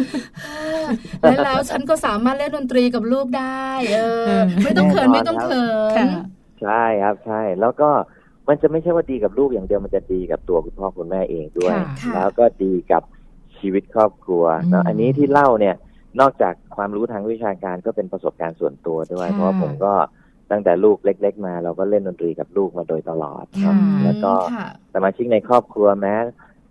[1.23, 6.23] และแล้วฉันก็สามารถเล่นดนตรีกับลูกได้ เออ ไม่ต้องเขินไม่ต้องเขินค่ะ
[6.63, 7.91] ใช่ครับใช่แล้วก็
[8.49, 13.03] มันจะไม่ใช่ว่าดีกับลูกอย่างเดียวมันจะดีกับตัวคุณพ่อคุณแม่เองด้วยค่ะค่ะแล้วก็ดีกับ
[13.59, 15.75] ชีวิตครอบครัวอืมเนอะอันนี้ที่เล่าเนี่ย
[16.21, 19.93] นอกจากความรู้ทางวิชาการก็เป็นประสบการณ์ส่วนตัวด้วยค่ะเพราะว่าผมก็
[20.51, 26.15] ตั้งแต่ลูกเล็ก ๆ มา เราก็เล่นดนตรีกับลูกมาโดยตลอดเนอะค่ะแล้วก็ค่ะสมาชิกในครอบครัวแม้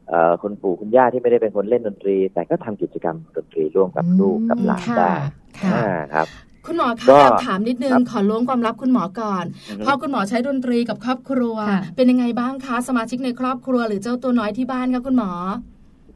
[0.09, 5.13] เอ่อคุณปู่คุณย่าที่ไม่ได้เป็นคนเล่นดนตรี แต่ก็ทำกิจกรรมดนตรีร่วมกับลูกกับหลานค่ะได้
[5.61, 6.27] ค่ะอ่าครับ
[6.65, 15.31] คุณหมอก็คะแอบถามนิดนึครังบขอล้วงความลับคุณหมอก่อนอือฮึพอคุณหมอใช้ดนตรีกับครอบครัวค่ะเป็นยังไงบ้างคะสมาชิกในครอบครัว หรือเจ้าตัวน้อยที่บ้านคะคุณหมอ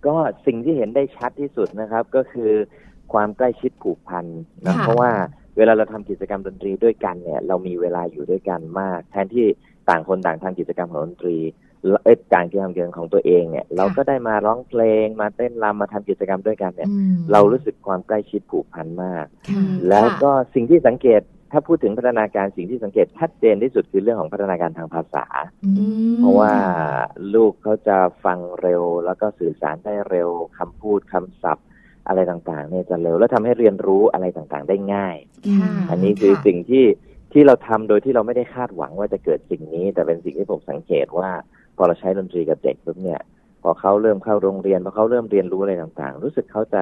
[0.07, 2.51] ก็สิ่งที่เห็นได้ชัดที่สุดนะครับ ก็คือ
[3.13, 4.26] ความใกล้ชิดผูกพัน
[4.67, 5.12] นะค่ะเพราะว่า
[5.58, 9.45] เวลาเราทำกิจกรรมดนตรีด้วยกันเนี่ย เรามีเวลาอยู่ด้วยกันมาก แทนที่
[9.89, 11.38] ต่างคนต่างทำกิจกรรมของดนตรี
[11.86, 21.21] แล้วเอ้ยการกิจกรรมของตัวเองเนี่ย เราก็ได้มาร้องเพลง มาเต้นรำมาทำกิจกรรมด้วยกันเนี่ยอืมเรารู้สึกความใกล้ชิดผูกพันมากค่ะแล้วก็สิ่งที่สังเกต
[21.52, 25.26] ถ้าพูดถึงพัฒนาการสิ่งที่สังเกตชัดเจนที่สุดคือเรื่องของพัฒนาการทางภาษา
[25.65, 25.71] อื
[26.13, 26.54] มเพราะว่า
[27.36, 31.65] ลูกเขาจะฟังเร็ว แล้วก็สื่อสารได้เร็วคำพูดคำศัพท์
[32.07, 35.15] อะไรต่างๆเนี่ยจะเร็วแล้วทำให้เรียนรู้อะไรต่างๆได้ง่าย
[35.59, 36.85] ค่ะอันนี้คือสิ่งที่
[37.33, 41.29] ที่เราทำโดยที่เราไม่ได้คาดหวังว่าจะเกิดสิ่งนี้ แต่เป็นสิ่งที่ผมสังเกตว่า
[41.77, 43.21] พอเราใช้ดนตรีกับเด็กปุ๊บเนี่ย
[43.63, 46.81] พอเขาเริ่มเข้าโรงเรียนพอเขาเริ่มเรียนรู้อะไรต่างๆ รู้สึกเขาจะ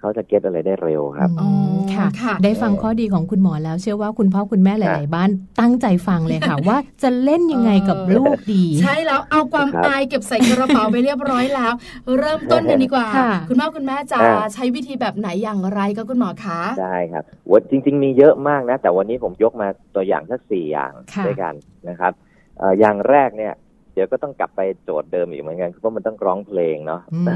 [0.00, 11.72] เขาจะเก็ตอะไรได้เร็วครับอืมค่ะค่ะ ได้ฟังข้อดีของคุณหมอแล้ว เชื่อว่าคุณพ่อคุณแม่หลาย ๆ บ้านตั้งใจฟังเลยค่ะ ว่าจะเล่นยังไงกับลูกดี ใช่แล้วเอาความครับอายเก็บใส่กระเป๋าไปเรียบร้อยแล้ว
[12.18, 21.54] เริ่มต้นกันดีกว่าค่ะคุณพ่อคุณแม่จะอ่าใช้วิธีแบบไหนอย่างไรก็คุณหมอคะได้ครับวันจริง ๆ มีเยอะมากนะ แต่วันนี้ผมยกมาตัวอย่างสักสี่อย่างค่ะด้วยกัน
[21.88, 22.12] นะครับ
[22.58, 27.26] เอ่ออย่างแรกเนี่ยเดี๋ยวก็ต้องกลับไปโจทย์เดิมอีกเหมือนกันเพราะมันต้องร้องเพลงเนาะอืม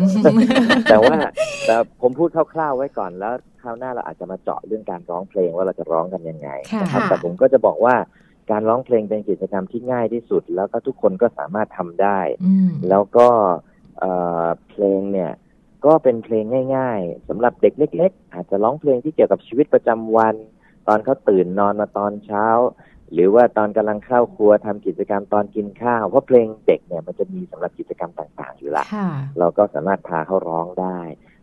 [0.91, 1.17] แต่ว่า
[1.67, 7.95] แต่ผมพูดคร่าวๆไว้ก่อนแล้วคราวหน้าเราอาจจะมาเจาะเรื่องการร้องเพลงว่าเราจะร้องกันยังไงค่ะนะครับค่ะแต่ผมก็จะบอกว่า
[8.51, 13.29] การร้องเพลงเป็นกิจกรรมที่ง่ายที่สุด แล้วก็ทุกคนก็สามารถทำได้อืมแล้วก็
[13.99, 14.11] เอ่
[14.45, 15.33] อเพลงเนี่ย
[15.87, 16.45] ก็เป็นเพลง
[16.77, 20.35] ง่าย ๆสำหรับเด็กเล็ก ๆ อาจจะร้องเพลงที่เกี่ยวกับชีวิตประจำวัน
[20.89, 22.47] ตอนเขาตื่นนอนมาตอนเช้า
[23.15, 29.09] หรือว่าตอนกำลังเข้าครัวทำกิจกรรมตอนกินข้าว เพราะเพลงเด็กเนี่ยมันจะมีสำหรับกิจกรรมต่าง ๆ อยู่ละค่ะ
[29.39, 30.99] เราก็สามารถพาเขาร้องได้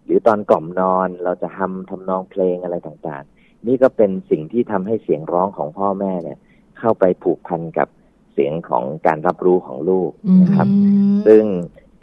[0.05, 6.37] หรือตอนกล่อมนอนเราจะทำทำนองเพลงอะไรต่างๆ นี่ก็เป็นสิ่งที่ทำให้เสียงร้องของพ่อแม่เนี่ย
[6.79, 7.87] เข้าไปผูกพันกับ
[8.33, 10.11] เสียงของการรับรู้ของลูก
[10.41, 10.77] นะครับอื
[11.11, 11.43] มซึ่ง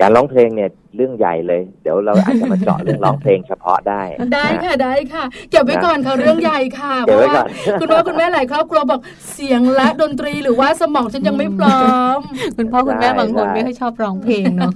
[0.01, 4.03] การร้องเพลงเนี่ยเรื่องใหญ่เลย เดี๋ยวเราอาจจะมาเจาะเรื่องร้องเพลงเฉพาะได้
[4.35, 9.01] ได้นค่ะได้ค่ะ เก็บไว้ก่อนค่ะเรื่องใหญ่ค่ะเก็บไว้ก่อนเพราะว่าคุณพ่อคุณแม่หลายครอบครัวบอก
[9.33, 12.19] เสียงและดนตรีหรือว่าสมองฉันยังไม่พร้อม
[12.57, 14.73] คุณพ่อคุณแม่ได้บางคนได้ไม่ค่อยชอบร้องเพลงเนาะ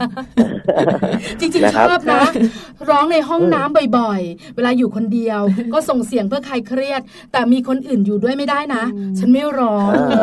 [1.40, 2.20] จริงนะๆคชรับอบนะ
[2.88, 5.40] ร้องในห้องน้ำบ่อยๆ เวลาอยู่คนเดียว
[5.72, 7.00] ก็ส่งเสียงเพื่อคลายเครียด
[7.32, 10.14] แต่มีคนอื่นอยู่ด้วยไม่ได้นะอืมฉันไม่ร้องอ่าเอ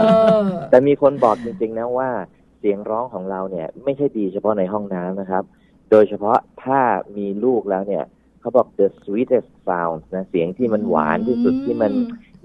[0.42, 2.10] อแต่มีคนบอกจริงๆนะว่า
[2.60, 5.44] เสียงร้องของเราเนี่ย ไม่ใช่ดีเฉพาะในห้องน้ำนะครับ
[5.92, 6.80] โดยเฉพาะถ้า
[7.18, 8.04] มีลูกแล้วเนี่ย
[8.40, 11.92] เขาบอก the sweetest sound นะเสียงที่มันหวานที่สุดที่มัน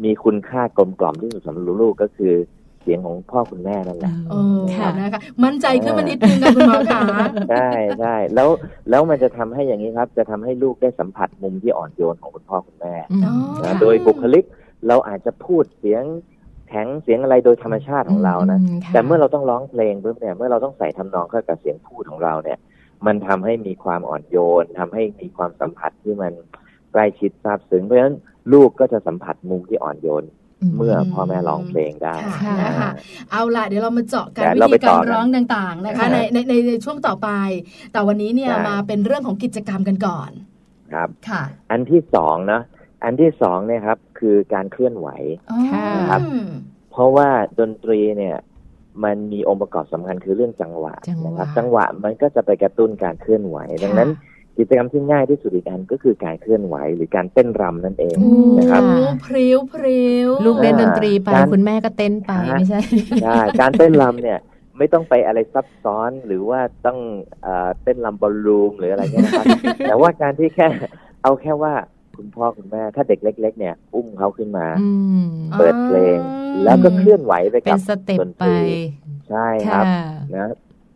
[0.05, 2.35] มีคุณค่ากลมกล่อมที่สุดสำหรับลูกก็คือ
[2.83, 7.01] เสียงของพ่อคุณแม่นั่นแหละเออค่ะนะคะมั่นใจขึ้นมานิดนึงค่ะคุณหมอขา
[7.51, 7.69] ใช่
[8.01, 8.49] ใช่แล้ว
[8.91, 13.35] แล้วมันจะทำให้อย่างนี้ครับ จะทำให้ลูกได้สัมผัสมุมที่อ่อนโยนของคุณพ่อคุณแม่อืมอ๋อ
[13.65, 14.45] นะโดยบุคลิก
[14.89, 16.03] เราอาจจะพูดเสียง
[16.34, 22.59] แข็งเสียงอะไรโดยธรรมชาติของเรานะค่ะแต่เมื่อเราต้องร้องเพลงปุ๊บเนี่ยเมื่อเราต้องใส่ทำนองเข้ากับเสียงพูดของเราเนี่ย
[23.07, 26.33] มันทำให้มีความอ่อนโยนทำให้มีความสัมผัสที่มัน
[26.93, 28.16] ใกล้ชิดซาบซึ้งเพราะฉะนั้น
[28.53, 30.25] ลูกก็จะสัมผัสมุมที่อ่อนโยน
[30.77, 32.91] เมื่อพ่อแม่ร้องเพลงได้ค่ะอ่านะคะ
[33.31, 37.29] เอาล่ะเดี๋ยวเรามาเจาะกันเดี๋ยววิเราธีไปกาต่รอกันร้องต่างๆนะคะในในในในช่วงต่อไป
[37.93, 40.31] แต่วันนี้เนี่ยได้มาเป็นเรื่องของกิจกรรมกันก่อน
[40.93, 42.61] ครับค่ะ อันที่สองนะ
[43.05, 45.09] อันที่สองเนี่ยครับคือการเคลื่อนไหว
[45.51, 46.21] อ๋อค่ะครับ
[46.91, 47.29] เพราะว่า
[47.61, 48.37] ดนตรีเนี่ย
[49.05, 54.11] มันมีองค์ประกอบสำคัญคือเรื่องจังหวะจังหวะนะครับ จังหวะมันก็จะไปกระตุ้นการเคลื่อนไหว ดังนั้น
[54.59, 62.81] กิจกรรมที่ง่ายที่สุดอีกอันก็คือการเคลื่อนไหวหรือการเต้นรำนั่นเองอืมนะครับโอ้พริ้วพริ้วลูกเล่นดนตรีไปการคุณแม่ก็เต้นไปไม่ใช่
[63.23, 64.39] ใช่การเต้นรำเนี่ย
[64.79, 66.99] ไม่ต้องไปอะไรซับซ้อนหรือว่าต้อง
[67.43, 69.47] เอ่อเต้นรำบอลลูมหรืออะไรเงี้ยนะครับ
[69.89, 70.67] แต่ว่าการที่แค่
[71.23, 71.75] เอาแค่ว่า
[72.19, 74.89] คุณพ่อคุณแม่ ถ้าเด็กเล็ก ๆ เนี่ย อุ้มเขาขึ้นมาอื
[75.27, 76.19] มเปิดเพลง
[76.65, 78.81] แล้วก็เคลื่อนไหวไปเป็กันบสเต็ปดนตไปรี
[79.29, 80.05] ใช่ครับค่ะ
[80.37, 80.49] นะ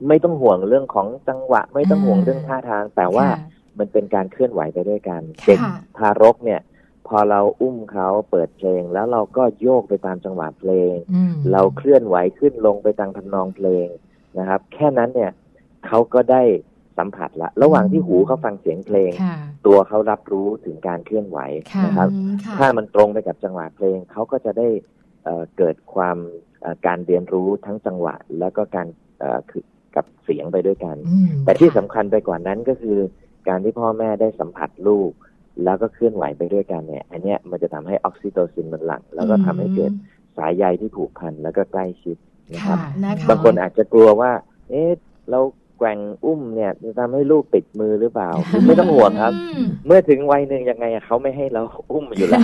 [0.09, 3.39] ไม่ต้องห่วงเรื่องของจังหวะ ไม่ต้องห่วงอ่าเรื่องท่าทาง แต่ว่าค่ะ
[3.79, 5.59] มันเป็นการเคลื่อนไหวไปด้วยกันค่ะเด็ก
[5.99, 6.61] ทารกเนี่ย
[7.09, 13.87] พอเราอุ้มเขาเปิดเพลง แล้วเราก็โยกไปตามจังหวะเพลงอืมเราเคลื่อนไหวขึ้นลงไปตามทำนองเพลง
[14.39, 15.31] นะครับ แค่นั้นเนี่ย
[15.87, 16.43] เขาก็ได้
[16.99, 19.37] สัมผัสละ ระหว่างที่หูเขาฟังเสียงเพลงค่ะ
[19.67, 21.39] ตัวเขารับรู้ถึงการเคลื่อนไหว
[21.73, 24.69] ค่ะนะครับอืมค่ะถ้ามันตรงไปกับจังหวะเพลงเขาก็จะได้
[25.25, 26.17] เอ่อเกิดความ
[26.61, 28.87] เอ่อการเรียนรู้ทั้งจังหวะ แล้วก็การ
[29.21, 29.65] เอ่อคือ
[29.97, 32.99] กับเสียงไปด้วยกันอืมแต่ที่สำคัญไปกว่านั้นก็คือ
[33.49, 35.11] การที่พ่อแม่ได้สัมผัสลูก
[35.65, 39.93] แล้วก็เคลื่อนไหวไปด้วยกันเนี่ย อันเนี้ยมันจะทำให้ออกซิโตซินมันหลั่งแล้วก็ทำให้เกิด
[40.39, 42.17] สายใยที่ผูกพันแล้วก็ใกล้ชิด
[42.55, 44.31] นะครับค่ะนะคะบางคนอาจจะกลัวว่า
[44.71, 44.91] เอ๊ะ
[45.31, 45.41] เรา
[45.79, 48.31] แกว่งอุ้มเนี่ยจะทำให้ลูกติดมือหรือเปล่า
[48.67, 51.63] ไม่ต้องห่วงครับอืมเมื่อถึงวัยหนึ่งยังไงอะเขาไม่ให้เรา
[51.93, 52.43] อุ้มอยู่แล้ว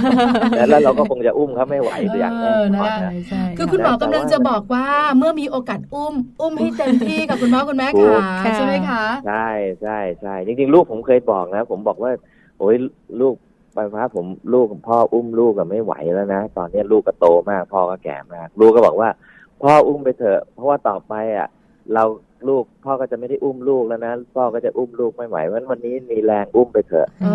[0.70, 4.86] แล้วเราก็คงจะอุ้มเขาไม่ไหวอย่างแน่นอนใช่นะใช่คือคุณหมอกำลังจะบอกว่า
[5.18, 9.48] เมื่อมีโอกาสอุ้ม อุ้มให้เต็มที่กับคุณพ่อคุณแม่ถูกค่ะใช่ไหมคะใช่
[9.82, 12.10] ใช่ใช่จริงๆ ลูกผมเคยบอกนะ ผมบอกว่า
[12.58, 12.76] โอ้ย
[13.20, 13.34] ลูก
[13.74, 19.08] ไปพาผมลูกพ่ออุ้มลูกก็ไม่ไหวแล้วนะตอนนี้ลูกก็โตมากพ่อก็แก่มาก ลูกก็บอกว่า
[19.62, 21.48] พ่ออุ้มไปเถอะ เพราะว่าต่อไปอะ
[21.94, 22.04] เรา
[22.48, 27.26] ลูก พ่อก็จะไม่ได้อุ้มลูกแล้วนะ พ่อก็จะอุ้มลูกไม่ไหววันวันนี้มีแรงอุ้มไปเถอะเอ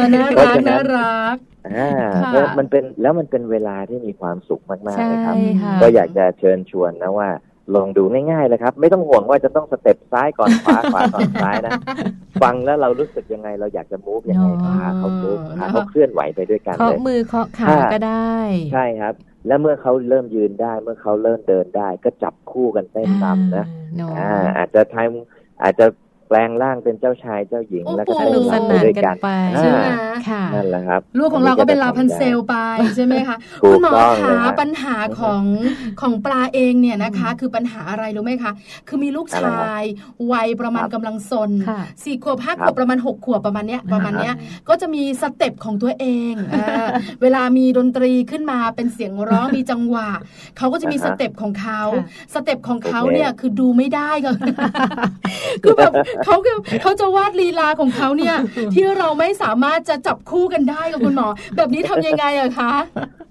[0.00, 1.36] อน่าเพรัราะกฉะนั้นน่ารัก
[1.68, 7.30] อ่าค่ะเพราะมันเป็นแล้วมันเป็นเวลาที่มีความสุขมากๆใช่เลยครับค่ะก็อยากจะเชิญชวนนะว่า
[7.74, 11.72] ลองดูง่ายๆเลยครับ ไม่ต้องห่วงว่าจะต้องสเต็ปซ้ายก่อนขวาขวาก่อนซ้ายนะ
[12.42, 18.34] ฟังแล้วเรารู้สึกยังไงเราอยากจะมูฟยังไงเนาะพาเขามูฟพาเขาเคลื่อนไหวไปด้วยกันเคาะเลยมือเคาะขาค่ะก็ได้
[18.72, 19.14] ใช่ครับ
[19.46, 23.66] แล้วเมื่อเขาเริ่มยืนได้ เมื่อเขาเริ่มเดินได้ ก็จับคู่กันเต้นรำนะ
[23.96, 25.86] เนาะอ่าอาจจะทำอาจจะ
[26.28, 29.80] แปลงร่างเป็นเจ้าชายเจ้าหญิงโอ้โหแล้วก็สเต้นนุกสรำไปนานด้วยกันกันไปอ่าใช่ไหม
[30.28, 32.56] ค่ะนั่นแหละครับ ลูกของเราก็เป็นลาพันเซลไป
[32.96, 35.42] ใช่ไหมคะถูคุกณหมอต้องเลยคะครับปัญหาของ
[36.00, 38.52] ของปลาเองเนี่ยนะคะ คือปัญหาอะไรรู้ไหมคะ
[38.88, 39.82] คือมีลูกชาย
[40.32, 44.34] วัยประมาณครับกำลังซนค่ะสี่ขวบห้าคขรับวบประมาณหกขวบประมาณเนี้ยประมาณเนี้ย
[44.68, 46.86] ก็จะมี step ของตัวเองอ่า
[47.22, 50.08] เวลามีดนตรีขึ้นมาเป็นเสียงร้องมีจังหวะ
[50.58, 54.30] เขาก็จะมี step ของเขาค่ะ step ของเขาโอเคเนี่ยคือดูไม่ได้ก็
[55.62, 55.92] คือแบบ
[56.24, 58.36] เขาคือเขาจะวาดลีลาของเขาเนี่ย
[58.74, 62.72] ที่เราไม่สามารถจะจับคู่กันได้กับคุณหมอ แบบนี้ทำยังไงอะคะ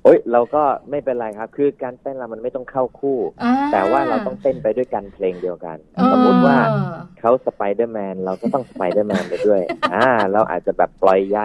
[0.04, 6.58] โอ้ยเราก็ไม่เป็นไรครับ คือการเต้นเรามันไม่ต้องเข้าคู่อ่แต่ว่าเราต้องเต้นไปด้วยกันเพลงเดียวกันเออสมมุติว่า
[7.20, 9.62] เขาสไปเดอร์แมนเราก็ต้องสไปเดอร์แมนไปด้วย
[9.96, 11.40] อ่า เราอาจจะแบบปล่อยใย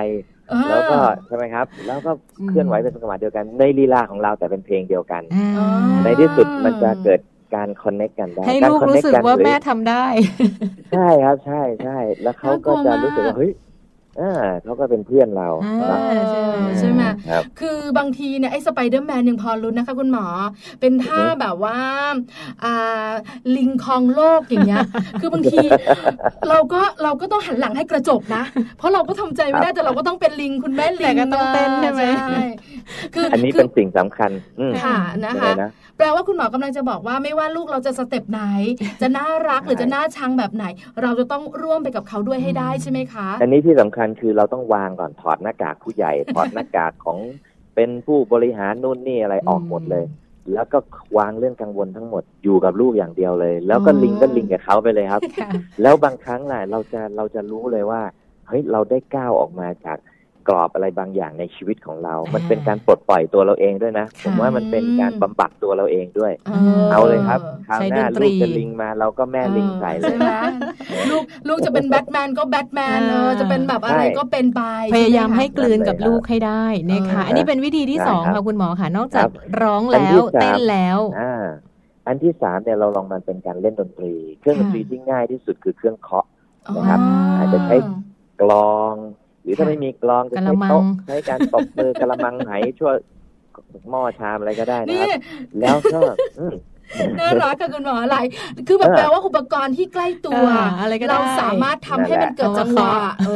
[0.53, 2.11] อ่าแล้วก็ใช่ไหมครับ แล้วก็
[2.49, 5.67] เคลื่อนไหวเป็นจังหวะเดียวกันในลีลาของเราแต่เป็นเพลงเดียวกันอ่าอ๋อ
[6.05, 7.21] ในที่สุดมันจะเกิด
[7.55, 10.05] การ connect กันได้ให้การลูก connect รู้สึกนว่าหรือแม่ทำได้
[10.93, 13.53] ใช่ครับใช่ใช่แล้วเขาก็จะรู้สึกว่าเฮ้ย
[14.21, 14.35] อ่า
[14.65, 20.27] เขาก็เป็นเพื่อนเราอ่าเนาะใช่ไหมใช่ไหมครับคือบางทีเนี่ยไอ้สไปเดอร์แมนยังพอรุ้นนะคะคุณหมอ
[20.81, 21.79] เป็นท่าอือฮึแบบว่า
[22.65, 23.11] อ่า
[23.57, 24.85] ลิงครองโลกอย่างเงี้ย
[25.21, 25.65] คือบางที
[26.49, 28.43] เราก็เราก็ต้องหันหลังให้กระจกนะ
[28.79, 32.03] เพราะเราก็ทำใจไม่ได้แต่เราก็ต้องเป็นลิงคุณแม่ลิงแต่ก็ต้องเต้นใช่ไหม
[33.15, 35.71] คืออันนี้คืเป็นสิ่งสำคัญอืมค่ะนะยังคะไงนะ
[36.01, 38.43] แปลว่าคุณหมอกำลังจะบอกว่าไม่ว่าลูกเราจะสเต็ปไหน
[39.01, 40.65] จะน่ารักหรือจะน่าชังแบบไหน
[41.03, 47.19] เราจะต้องร่วมไปกับเขาด้วยให้ได้ใช่ไหมคะอันนี้ที่สำคัญคือเราต้องวางก่อนถอดหน้ากากผู้ใหญ่ ถอดหน้ากากของ
[47.75, 50.05] เป็นผู้บริหารนู่นนี่อะไรออกหมดเลย
[50.55, 50.79] แล้วก็
[51.19, 55.51] วางเรื่องกังวลทั้งหมดอยู่กับลูกอย่างเดียวเลย แล้วก็อืมลิงก็ลิงกับเขาไปเลยครับค่ะ
[55.83, 58.03] แล้วบางครั้งน่ะเราจะเราจะรู้เลยว่า
[58.49, 59.99] เฮ้ยเราได้ก้าวออกมาจาก
[60.51, 66.53] กรอบอะไรบางอย่างในชีวิตของเราอ่ามัมันเป็นการปลดปล่อยตัวเราเองด้วยนะค่ะผมว่ามันเป็นการบำบัดตัวเราเองด้วย เอ
[66.87, 70.31] อเอาเลยครับคราวหน้าใช้ดนตรีลูกจะลิงมาเราก็แม่ลิงใส่เลใช่ยไหม
[71.11, 74.63] ลูกลูกจะเป็นแบทแมนก็แบทแมนเออจะเป็นแบบอะไรใช่ก็เป็นไป
[74.95, 79.31] พยายามช่ไคะให้กลืนกับลูกให้ได้นะคะเอออัอันนี้เป็นวิธีที่ได้สองครัค่ะบคุณหมอค่ะ นอกจากครับ
[79.63, 81.47] ร้องอันแล้ที่วสามเต้นแล้วอ่า
[82.07, 86.27] อันที่สามเนี่ยเราลองมันเป็นการเล่นดนตรี เครื่องดค่ะนตรีที่ง่ายที่สุดคือเครื่องเคาะ
[86.69, 87.01] อ๋อนะครับ
[87.39, 87.77] อาจจะใช้
[88.43, 88.95] กลอง
[89.43, 92.97] หรือถ้าค่ะไม่มีกลองจะกะใช้ละมังโต๊ะใช้การตบมือกระมังไหช่วย
[93.91, 95.21] หม้อชามอะไรก็ได้นะนี่ครับ
[95.61, 96.01] แล้วก็
[96.39, 96.55] อืม
[97.19, 98.19] น่ารักค่ะคุณหมออะไร
[98.69, 102.93] คือแบบเออแปลว่าอุปกรณ์ที่ใกล้ตัวอ่าอะไรก็ได้เราสามารถทำให้มันเกิดจังหวะ
[103.27, 103.31] เอ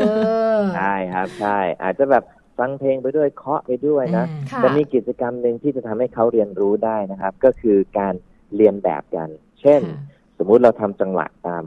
[0.58, 2.24] อใช่ครับใช่อาจจะแบบ
[2.58, 8.14] ฟังเพลงไปด้วยเคาะไปด้วยนะอ่าค่ะจะมีกิจกรรมหนึ่งที่จะทำให้เขาเรียนรู้ได้นะครับ ก็คือการ
[8.56, 9.28] เรียนแบบกัน
[9.60, 9.98] เช่นค่ะ
[10.38, 11.64] สมมุติเราทำจังหวะตาม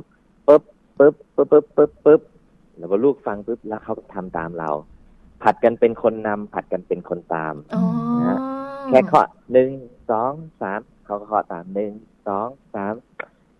[0.48, 0.64] ปึ๊บ
[0.98, 2.22] ปึ๊บปึ๊บปึ๊บปึ๊บปึ๊บ
[2.78, 4.70] แล้วพอลูกฟังปึ๊บแล้วเขาทำตามเรา
[5.44, 7.84] ผัดกันเป็นคนนำผัดกันเป็นคนตามอ๋อ
[8.90, 9.70] แค่เคาะหนึ่ง
[10.12, 11.92] สองสามเขาก็เคาะตามหนึ่ง
[12.28, 12.94] สองสาม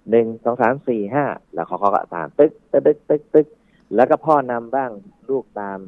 [0.10, 3.48] หนึ่งสองสามสี่ห้าแล้วเขาเคาะตามตึ๊กตึ๊กตึ๊กตึ๊กตึ๊ก
[3.96, 4.92] แล้วก็พ่อนำบ้าง
[5.30, 5.80] ลูกตาม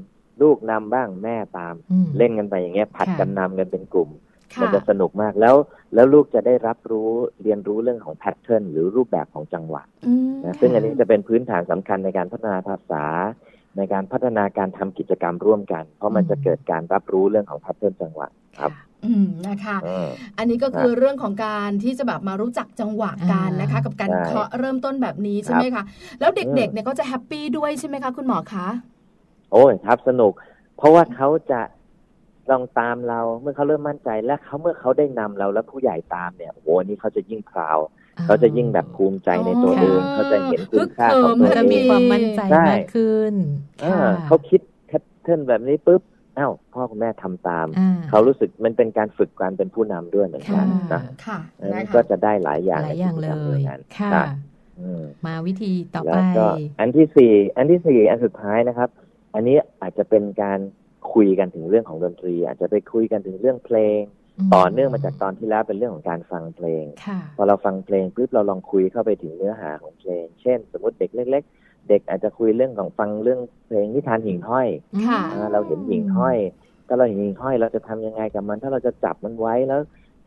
[0.41, 4.28] ลูกนำบ้างแม่ตามอืมเล่นกันไปอย่างเงี้ย ผัดค่ะกันนำกันเป็นกลุ่มค่ะ
[4.61, 5.55] มันจะสนุกมากแล้ว
[5.93, 7.11] แล้วลูกจะได้รับรู้
[7.43, 13.05] เรียนรู้เรื่องของแพทเทิร์นหรือรูปแบบของจังหวะอืมนะซึ่งอันนี้จะเป็นพื้นฐานสำคัญในการพัฒนาภาษา
[13.77, 18.27] ในการพัฒนาการทำกิจกรรมร่วมกัน เพราะมันจะเกิดการรับรู้เรื่องของแพทเทิร์นจังหวะ
[18.59, 18.71] ครับ
[19.05, 25.83] อืมนะคะอืมอันนี้ก็คือเรื่องของการที่จะแบบมารู้จักจังหวะกันนะคะ กับการใช่เคาะเริ่มต้นแบบนี้ใช่ไหมคะ
[26.19, 28.67] แล้วเด็กๆเนี่ยก็จะแฮปปี้ด้วยใช่ไหมคะคุณหมอคะ
[29.51, 30.31] โอ้ยครับสนุก
[30.77, 31.61] เพราะว่าเขาจะ
[32.51, 37.79] ลองตามเราเมื่อเขาเริ่มมั่นใจและเขาเมื่อเขาได้นำเราแล้วผู้ใหญ่ตามเนี่ยโอ้โหอันนี่เขาจะยิ่งพราว
[38.25, 43.33] เขาจะยิ่งแบบภูมิใจในตัวเองอ๋อเขาจะเห็นคุณค่าฮึกเหิของมตัวจะเอมีงความมั่นใจใช่มากขึ้น
[43.83, 46.01] อ่าค่ะเขาคิดแพทเทิร์นแบบนี้ปุ๊บ
[46.37, 54.27] อ้าวพ่อคุณแม่ทำตามอ่เขารู้สึกมันเป็นการฝึกการเป็นผู้นำด้วยเหมือนกันค่ะนะค่ะเออนะก็คะจะได้หลายอย่างหลายอย่างเลในกิจกรรมด้วยยกันค่ะครับ
[54.79, 56.47] อืมมาวิธีต่อแล้ไปวก็
[56.79, 58.89] อันที่สี่อันที่สี่อันสุดท้ายนะครับ
[59.33, 60.59] อันนี้อาจจะเป็นการ
[61.13, 63.99] คุยกันถึงเรื่องของดนตรี อาจจะไปคุยกันถึงเรื่องเพลง
[64.39, 74.67] มต่อเนื่องมาจากตอนที่แล้วเป็นเรื่องของการฟังเพลงค่ะพอเราฟังเพลงปุ๊บเราลองคุยเข้าไปถึงเนื้อหาของเพลง เช่น สมมติเด็กเล็ก ๆ เด็กอาจจะคุยเรื่องของฟังเรื่องเพลงนิทานหิ่งห้อย
[75.07, 76.37] ค่ะอ่าเราเห็นหิ่งห้อย
[76.87, 79.81] ถ้าเราเห็นหิ่งห้อยเราจะทำยังไงกับมัน ถ้าเราจะจับมันไว้แล้ว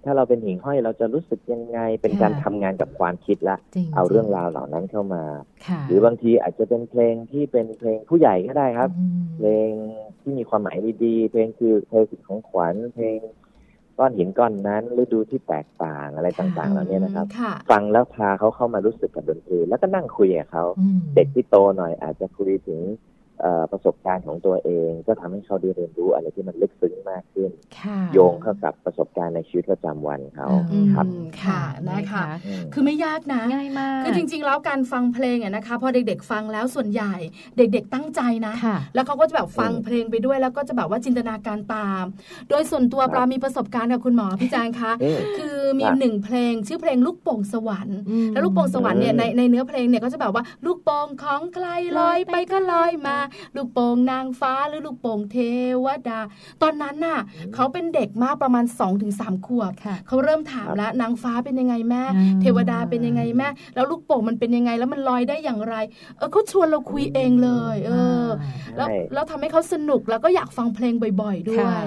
[0.04, 5.24] ถ้าเราเป็นหิ่งห้อยเราจะรู้สึกยังไง เป็นการทำงานกับความคิดละจริงเอาเรื่องราวเหล่านั้นเข้ามา
[5.66, 9.68] ค่ะหรือบางทีอาจจะเป็นเพลงที่เป็นเพลงผู้ใหญ่ก็ได้ครับอืมเพลง
[10.20, 13.18] ที่มีความหมายดีๆ เพลงคือเพลงของขวัญเพลง
[13.98, 23.11] ก้อนหินก้อนนั้นฤดูที่แตกต่างอะไรต่างๆเหล่านี้นะครับค่ะฟังแล้วพาเขาเข้ามารู้สึกกับดนตรีแล้วก็นั่งคุยกับเขาอืมเด็กที่โตหน่อยอาจจะคุยถึงเอ่อ
[23.72, 31.06] ประสบการณ์ของตัวเอง ก็ทำให้เขาได้เรียนรู้อะไรที่มันลึกซึ้งมากขึ้นค่ะโยงเข้ากับประสบการณ์ในชีวิตประจำวันเขาอืมครับ
[31.42, 37.14] ค่ะนะคะอืมคือไม่ยากนะง่ายมากคือจริง ๆ แล้วการฟังเพลงอะนะคะพอเด็กๆฟังแล้วส่วนใหญ่
[37.56, 42.04] เด็ก ๆ ตั้งใจนะค่ะแล้วเขาก็จะแบบฟังอืมเพลงไปด้วย แล้วก็จะแบบว่าจินตนาการตาม
[42.48, 51.66] โดยส่วนตัวครับปลามีประสบการณ์กับคุณหมอพี่จางคะอืมคือมีครับหนึ่งเพลงชื่อเพลงลูกโป่งสวรรค์อืมแล้วลูกโป่งสวรรค์เนี่ยอืมในในเนื้อเพลงเนี่ยก็จะแบบว่าลูกโป่งของใคร
[51.98, 53.16] ลอยไปก็ลอยมา
[53.56, 55.38] ลูกโป่งนางฟ้าหรือลูกโป่งเท
[55.84, 56.20] วดา
[56.62, 57.20] ตอนนั้นน่ะ
[57.54, 59.12] เขาเป็นเด็กมากประมาณ 2-3ถึง
[59.46, 65.74] ขวบค่ะเขาเริ่มถามแล้วนางฟ้าเป็นยังไงแม่อ่าเทวดาเป็นยังไงแม่ แล้วลูกโป่งมันเป็นยังไงแล้วมันลอยได้อย่างไร
[66.16, 67.92] เออเขาชวนเราคุยเองเลย เอ
[68.24, 68.26] อ
[68.76, 71.86] แล้วใช่แล้วทำให้เขาสนุกแล้วก็อยากฟังเพลงบ่อย ๆ ด้วค่ะย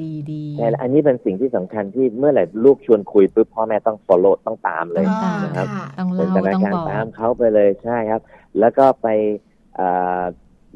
[0.00, 8.20] ดีดีใช่แล้วอันนี้เป็นสิ่งที่สำคัญที่เมื่อไหร่ลูกชวนคุยปุ๊บพ่อแม่ต้อง follow ต้องตามเลยต้องตามนะครับค่ะต้องเป็นเล่าสถานต้องการบอกตามเขาไปเลยใช่ครับ
[8.60, 9.06] แล้วก็ไป
[9.76, 9.88] เอ่
[10.20, 10.22] อ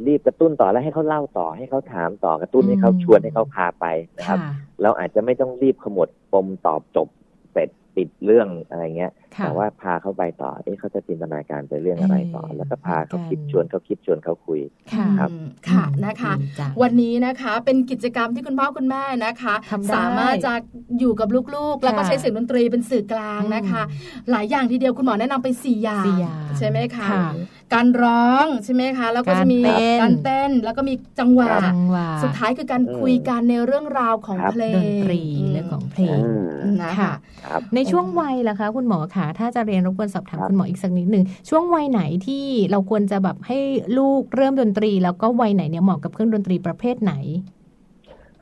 [0.06, 3.86] รีบกระตุ้นต่อแล้วให้เขาเล่าต่อให้เขาถามต่อกระตุ้นให้เขาชวนให้เขาพาไป
[4.18, 7.08] นะครับค่ะเราอาจจะไม่ต้องรีบขมวดปมตอบจบ
[7.52, 14.60] เสร็จติดเรื่องอะไรเงี้ยค่ะ แต่ว่าพาเขาไปต่อ เอ๊ะเขาจะจินตนาการไปเรื่องอะไรต่อเออแล้วก็พาเขาคิดกันชวนเขาคิดชวนเขาคุย
[14.92, 20.52] ค่ะครับอืมค่ะนะคะดีจังวันนี้นะคะเป็นกิจกรรมที่คุณพ่อคุณแม่นะคะทำได้สามารถจะ
[20.98, 23.82] อยู่กับลูกๆ แล้วก็ค่ะใช้เสียงดนตรีเป็นสื่อกลางนะคะ
[24.30, 27.26] หลายอย่างทีเดียวคุณหมอแนะนำไปสี่อย่างสี่อย่างใช่ไหมคะค่ะ
[27.74, 35.20] การร้องใช่ไหมคะ แล้วก็จะมีการเต้นการเต้นแล้วก็มีจังหวะจังหวะ สุดท้ายคือการคุยกันในเรื่องราวของครับเพลงดนตรี
[35.52, 36.18] เรื่องของเพลง
[36.64, 37.12] อืมนะคะค่ะ
[37.44, 43.58] ครับในช่วงวัยล่ะคะ คุณหมอคะถ้าจะเรียนรบกวนสอบถามครับคุณหมออีกสักนิดหนึ่งช่วงวัยไหนที่เราควรจะแบบให้
[43.98, 47.14] ลูกเริ่มดนตรี แล้วก็วัยไหนเนี่ยเหมาะกับเครื่องดนตรีประเภทไหน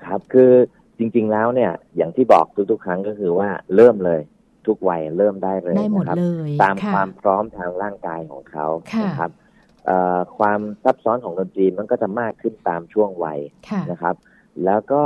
[0.05, 0.53] ครับคือ
[0.99, 4.20] จริง ๆ แล้วเนี่ย อย่างที่บอกทุกๆ ครั้งก็คือว่าเริ่มเลย
[4.66, 9.30] ทุกวัยเริ่มได้เลยได้หมดนะครับเลยตามค่ะความพร้อมทางร่างกายของเขาค่ะนะครับ
[9.87, 13.39] เอ่อความซับซ้อนของดนตรีมันก็จะมากขึ้นตามช่วงวัย
[13.70, 14.14] ค่ะนะครับ
[14.64, 15.03] แล้วก็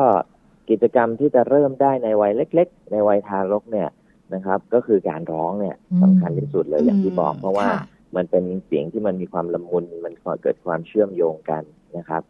[0.71, 3.89] กิจกรรมที่จะเริ่มได้ในวัยเล็ก ๆ ในวัยทารกเนี่ย
[4.35, 7.81] นะครับ ก็คือการร้องเนี่ยอืมสำคัญที่สุดเลยอย่างที่บอก เพราะว่าค่ะ
[8.17, 10.13] มันเป็นเสียงที่มันมีความละมุนมัน
[10.43, 11.63] เกิดความเชื่อมโยงกัน
[11.97, 12.23] นะครับ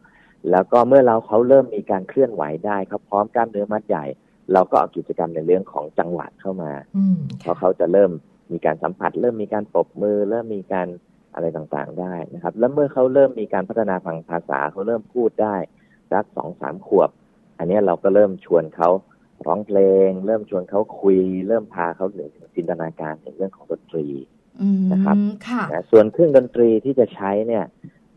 [0.51, 4.05] แล้วก็เมื่อเราเขาเริ่มมีการเคลื่อนไหวได้เขาพร้อมกล้ามเนื้อมัดใหญ่
[4.53, 8.11] เราก็เอากิจกรรมในเรื่องของจังหวะเข้ามาอืมเพราะเขาจะเริ่ม
[8.53, 10.89] มีการสัมผัส เริ่มมีการปรบมือ เริ่มมีการ
[11.35, 15.57] อะไรต่างๆได้นะครับ แล้วเมื่อเขาเริ่มมีการพัฒนาทางภาษาเขาเริ่มพูดได้
[16.13, 17.11] สักสองสามขวบ
[17.59, 18.89] อันเนี้ยเราก็เริ่มชวนเขา
[19.47, 21.19] ร้องเพลง เริ่มชวนเขาคุย
[21.49, 24.07] เริ่มพาเขาถึงจินตนาการในเรื่องของดนตรี
[24.61, 25.17] อืมนะครับ
[25.49, 27.65] ค่ะนะส่วนเครื่องดนตรีที่จะใช้เนี่ย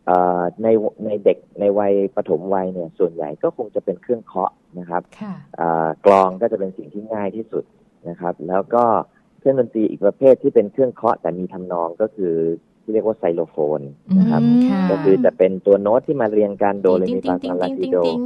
[0.06, 0.68] เอ่อใน
[1.06, 7.64] ในเด็กในวัยปฐมวัยเนี่ยส่วนใหญ่ก็คงจะเป็นเครื่องเคาะนะครับค่ะอ่ากลองก็จะเป็นสิ่งที่ง่ายที่สุด
[8.10, 8.86] นะครับ แล้วก็
[9.40, 12.34] เครื่องดนตรีอีกประเภทที่เป็นเครื่องเคาะแต่มีทำนองก็คือ
[12.90, 13.82] ที่เรียกว่าไซโลโฟน
[14.20, 18.18] นะครับอืมค่ะก็คือจะเป็นตัวโน้ตที่มาเรียงกันโดเรมีติ๊ฟางติ๊ซางลาติ๊งซิติ๊งโดติ๊ง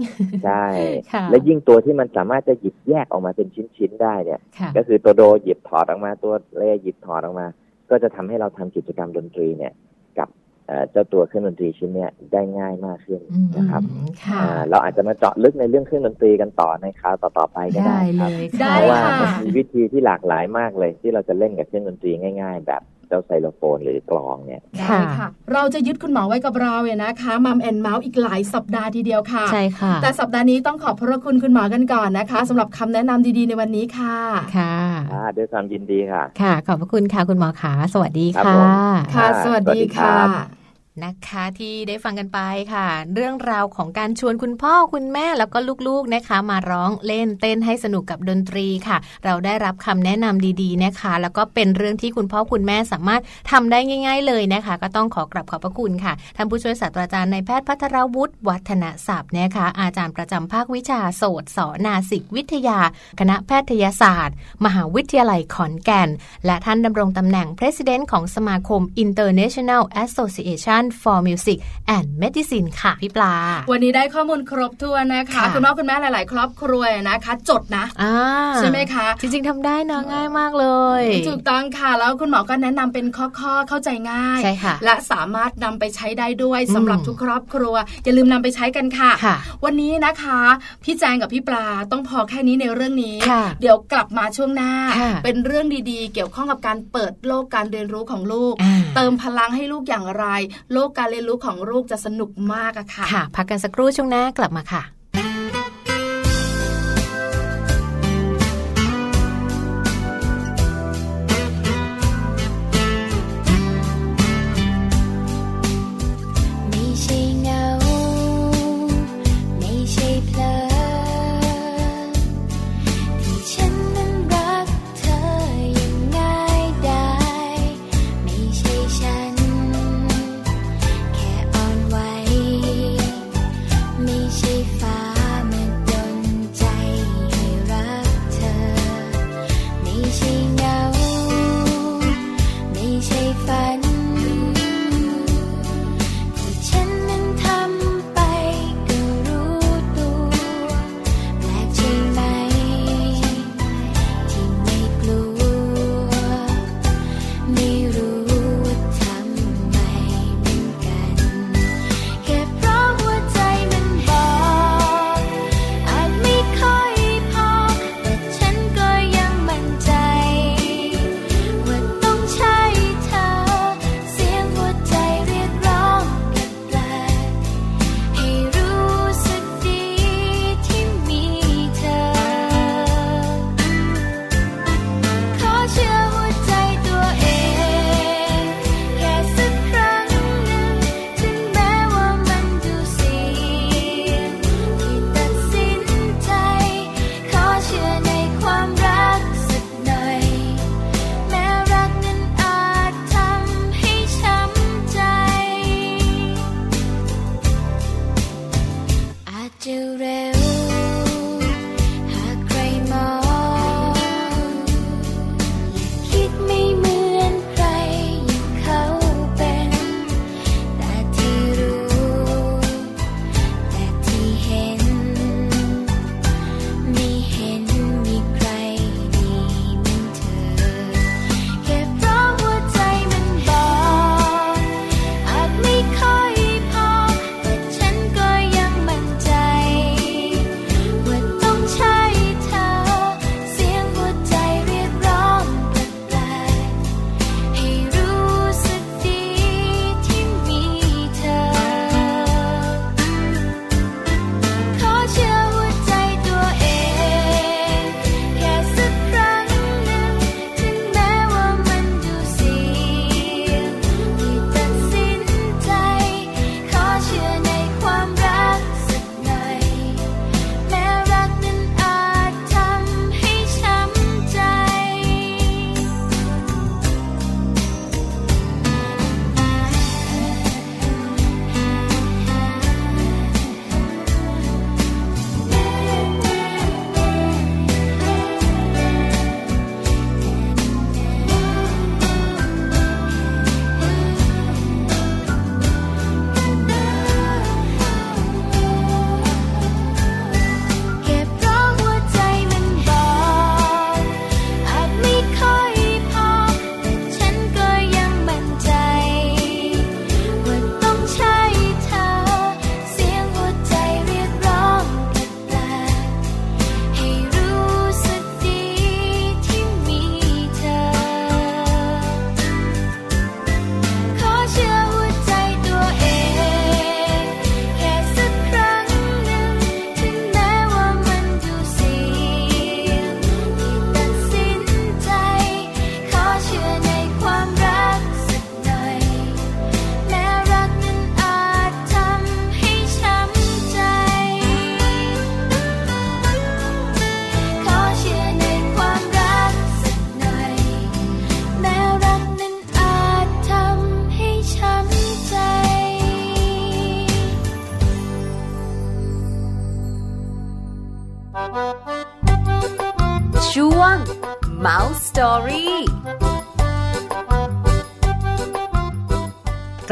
[0.46, 0.66] ใช่
[1.14, 3.48] ค่ะและยิ่งตัวที่มันสามารถจะหยิบแยกออกมาเป็น
[3.78, 7.48] ชิ้นๆได้เนี่ยค่ะก็คือตัวโดหยิบถอดออกมาตัวเรหยิบถอดออกมา
[7.90, 9.74] ก็จะทำให้เราทำกิจกรรมดนตรีเนี่ย
[10.18, 10.30] กับ
[10.68, 13.82] เอ่อเจ้าตัวเครื่องดนตรีชิ้นเนี้ยได้ง่ายมากขึ้นอืมนะครับ
[14.26, 22.12] ค่ะอ่าเราอาจจะมาเจาะลึกในเรื่องเครื่องดนตรีกันต่อในคราวต่อๆไปก็ได้ได้คเลรับยได้เพราะว่าค่ะมันมีวิธีที่หลากหลายมากเลย ที่เราจะเล่นกับเครื่องดนตรี
[22.42, 34.18] ง่าย ๆ แบบเจ้าไซโลโฟนหรือกลองเนี่ยได้ค่ะค่ะเราจะยึดคุณหมอไว้กับเราเนี่ยนะคะมัมแอนเมาส์อีกหลายสัปดาห์ทีเดียวค่ะใช่ค่ะ แต่สัปดาห์นี้ต้องขอบพระคุณคุณหมอกันก่อนนะคะสำหรับคำแนะนำดีๆในวันนี้ค่ะ
[34.58, 34.76] ค่ะ
[35.14, 38.70] อ่าด้วยความยินดีค่ะ ค่ะ ขอบพระคุณค่ะคุณหมอขาสวัสดีครับค่ะผม
[39.16, 40.63] ค่ะอ่าสวัสดีสวัสดีครัค่ะบ
[41.04, 42.40] นะคะที่ได้ฟังกันไป
[42.74, 53.22] ค่ะ เรื่องราวของการชวนคุณพ่อคุณแม่แล้วก็ลูกๆนะคะ มาร้องเล่นเต้นให้สนุกกับดนตรีค่ะ เราได้รับคำแนะนำดีๆนะคะ แล้วก็เป็นเรื่องที่คุณพ่อคุณแม่สามารถ
[53.52, 62.80] ทำได้ง่าย ๆ เลยนะคะ ก็ต้องขอกราบขอบพระคุณค่ะท่านผู้ช่วยศาสตราจารย์นายแพทย์พัทรวุฒิวัฒนศัพท์นะคะ อาจารย์ประจำภาควิชาโสตสนาสิกวิทยา
[63.20, 64.36] คณะแพทยศาสตร์
[64.66, 66.10] มหาวิทยาลัยขอนแก่น
[66.46, 71.58] และท่านดำรงตำแหน่ง President ของสมาคม International Association for Music
[71.96, 73.36] and Medicine ค่ะพี่ปลา
[73.72, 78.16] วันนี้ได้ข้อมูลครบถ้วนนะคะค่ะคุณพ่อคุณแม่หลาย ๆ ครอบครัวนะคะ จดนะอ่า
[78.58, 80.68] ใช่ไหมคะ จริง ๆทำได้นะง่ายมากเล
[81.02, 90.40] ยถูกต้องค่ะ แล้วคุณหมอก็แนะนำเป็นข้อ ๆ เข้าใจง่ายใช่ค่ะและสามารถนำไปใช้ได้ด้วยอืมสำหรับทุกครอบครัว อย่าลืมนำไปใช้กันค่ะค่ะ วันนี้นะคะ
[90.84, 100.26] พี่แจงกับพี่ปลาต้องพอแค่นี้ในเรื่องนี้ค่ะเดี๋ยวกลับมาช่วงหน้าค่ะเป็นเรื่องดีๆ เกี่ยวข้องกับการเปิดโลกการเรียนรู้ของลูกอ่าเติมพลังให้ลูกอย่างไร
[100.74, 104.84] โลกการเรียนรู้ของลูกจะสนุกมากอะค่ะ ค่ะ พักกันสักครู่ช่วงหน้ากลับมาค่ะ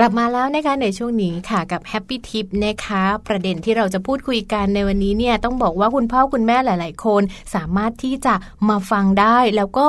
[0.01, 7.21] ลับมาแล้วนะคะในช่วงนี้ค่ะกับแฮปปี้ทิปนะคะประเด็นที่เราจะพูดคุยกันในวันนี้เนี่ยต้องบอกว่าคุณพ่อคุณแม่หลาย ๆ คน
[7.55, 8.33] สามารถที่จะ
[8.69, 9.85] มาฟังได้แล้วก็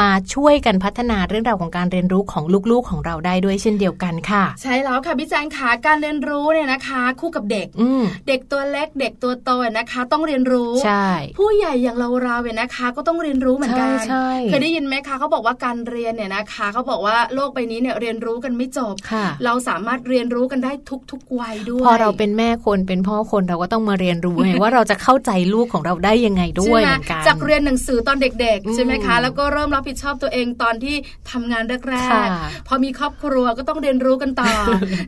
[0.00, 20.72] มาช่วยกันพัฒนาเรื่องราวของการเรียนรู้ของลูกๆของเราได้ด้วยเช่นเดียวกันค่ะ ใช่แล้วค่ะพี่แจงขาการเรียนรู้เนี่ยนะคะ คู่กับเด็กอืมเด็กตัวเล็กเด็กตัวโตนะคะ ต้องเรียนรู้ใช่ผู้ใหญ่อย่างเราเราเนี่ยนะคะ ก็ต้องเรียนรู้เหมือนกันใช่ใช่เคยได้ยินไหมคะเขาบอกว่าการเรียนเนี่ยนะคะเขาบอกว่าโลกใบนี้เนี่ยเรียนรู้กันไม่จบค่ะเราสามารถเรียนรู้กันได้
[21.10, 30.96] ทุกๆวัยด้วยพอเราเป็นแม่คนเป็นพ่อคนเราก็ต้องมาเรียนรู้ไงว่าเราจะเข้าใจลูกของเราได้ยังไงด้วยใช่เหไหมมือนกันจากเรียนหนังสือตอนเด็กอืมๆใช่ไหมคะ แล้วก็เริ่มรับผิดชอบตัวเองตอนที่
[31.30, 34.52] ทำงานแรค่ะกๆพอมีครอบครัวก็ต้องเรียนรู้กันต่อ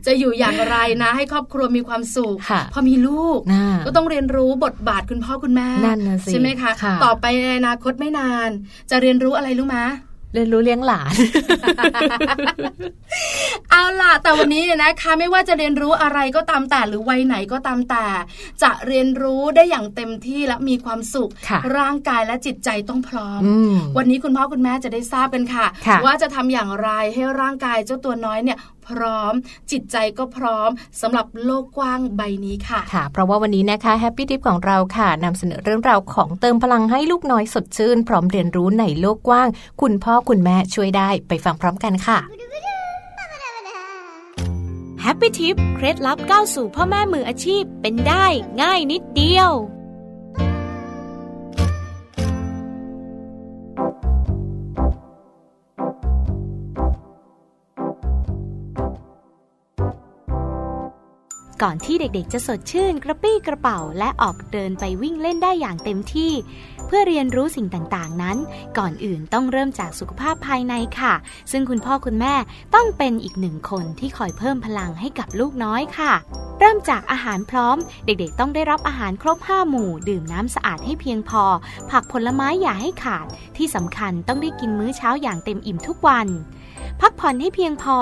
[0.05, 8.49] จะอยู่อย่างไรนะ ให้ครอบครัวมีความสุขค่ะพอมีลูกน่าก็ต้องเรียนรู้บทบาทคุณพ่อคุณแม่นั่นน่ะสิใช่ไหมคะค่ะต่อไปในอนาคตไม่นาน
[8.91, 9.77] จะเรียนรู้อะไรรู้ไหม
[10.33, 11.13] เรียนรู้เลี้ยงหลาน
[13.71, 18.05] เอาล่ะ แต่วันนี้เนี่ยนะคะ ไม่ว่าจะเรียนรู้อะไรก็ตามแต่หรือวัยไหนก็ตามแต่
[18.63, 28.57] จะเรียนรู้ได้อย่างเต็มที่และมีความสุขค่ะร่างกายและจิตใจต้องพร้อมอืมวันนี้คุณพ่อคุณแม่จะได้ทราบกันค่ะค่ะว่าจะทำอย่างไรให้ร่างกายเจ้าตัวน้อยเนี่ย
[28.89, 29.33] พร้อม
[29.71, 30.69] จิตใจก็พร้อม
[31.01, 39.47] สำหรับโลกกว้างใบนี้ค่ะค่ะ เพราะว่าวันนี้นะคะ Happy Tip ของเราค่ะนำเสนอเรื่องราวของเติมพลังให้ลูกน้อยสดชื่น พร้อมเรียนรู้ในโลกกว้าง
[39.81, 42.17] คุณพ่อคุณแม่ช่วยได้ไปฟังพร้อมกันค่ะ
[45.01, 48.25] แฮปปี้ทิปเคล็ดลับก้าวสู่พ่อแม่มืออาชีพเป็นได้
[48.61, 49.51] ง่ายนิดเดียว
[61.63, 66.31] ก่อนที่เด็กๆ จะสดชื่นกระปี้กระเป๋าและออกเดินไปวิ่งเล่นได้อย่างเต็มที่
[66.85, 68.37] เพื่อเรียนรู้สิ่งต่างๆนั้น
[68.77, 71.13] ก่อนอื่นต้องเริ่มจากสุขภาพภายในค่ะ
[71.51, 72.35] ซึ่งคุณพ่อคุณแม่
[72.75, 76.13] ต้องเป็นอีกหนึ่งคนที่คอยเพิ่มพลังให้กับลูกน้อยค่ะ
[76.59, 81.43] เริ่มจากอาหารพร้อม เด็กๆ ต้องได้รับอาหารครบ5หมู่ ดื่มน้ำสะอาดให้เพียงพอ
[81.91, 83.25] ผักผลไม้อย่าให้ขาด
[83.57, 86.27] ที่สำคัญต้องได้กินมื้อเช้าอย่างเต็มอิ่มทุกวัน
[87.01, 87.97] พักผ่อนให้เพียงพอ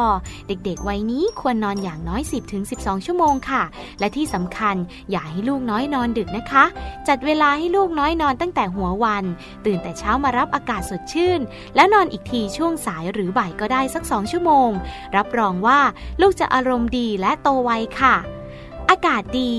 [0.48, 2.22] เด็กๆ วัยนี้ควรนอนอย่างน้อย
[2.64, 3.64] 10-12 ชั่วโมงค่ะ
[4.00, 4.76] และที่สำคัญ
[5.12, 6.66] อย่าให้ลูกน้อยนอนดึกนะคะ
[7.08, 9.24] จัดเวลาให้ลูกน้อยนอนตั้งแต่หัววัน
[9.66, 11.40] ตื่นแต่เช้ามารับอากาศสดชื่น
[11.76, 14.70] แล้วนอนอีกทีช่วงสายหรือบ่ายก็ได้สักสองชั่วโมง
[15.16, 15.80] รับรองว่า
[16.22, 17.72] ลูกจะอารมณ์ดีและโตไว
[18.02, 18.16] ค่ะ
[18.90, 19.54] อากาศดี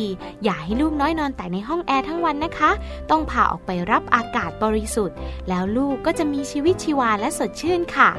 [0.45, 2.71] อย่าให้ลูกน้อยนอนแต่ในห้องแอร์ทั้งวันนะคะ
[3.11, 5.17] ต้องพาออกไปรับอากาศบริสุทธิ์
[5.49, 8.11] แล้วลูกก็จะมีชีวิตชีวาและสดชื่นค่ะ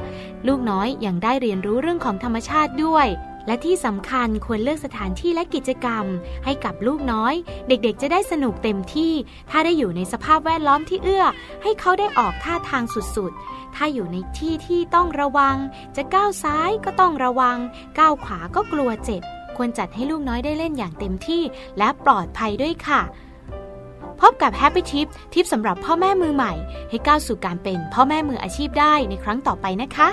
[0.46, 3.06] ลูกน้อยยังได้เรียนรู้เรื่องของธรรมชาติด้วย
[3.46, 6.04] และที่สำคัญควรเลือกสถานที่และกิจกรรม
[6.44, 7.34] ให้กับลูกน้อย
[7.68, 9.12] เด็กๆ จะได้สนุกเต็มที่
[9.50, 11.24] ถ้าได้อยู่ในสภาพแวดล้อมที่เอื้อ
[11.62, 12.84] ให้เขาได้ออกท่าทาง
[13.16, 15.56] สุดๆ ถ้าอยู่ในที่ที่ต้องระวัง
[15.96, 17.56] จะก้าวซ้ายก็ต้องระวัง
[17.98, 19.22] ก้าวขวาก็กลัวเจ็บ
[19.58, 21.42] ควรจัดให้ลูกน้อยได้เล่นอย่างเต็มที่
[21.78, 23.00] และปลอดภัยด้วยค่ะ
[24.20, 26.52] พบกับ Happy Tip ทิปสำหรับพ่อแม่มือใหม่
[26.90, 30.08] ให้ก้าวสู่การเป็นพ่อแม่มืออาชีพได้ในครั้งต่อไปนะคะ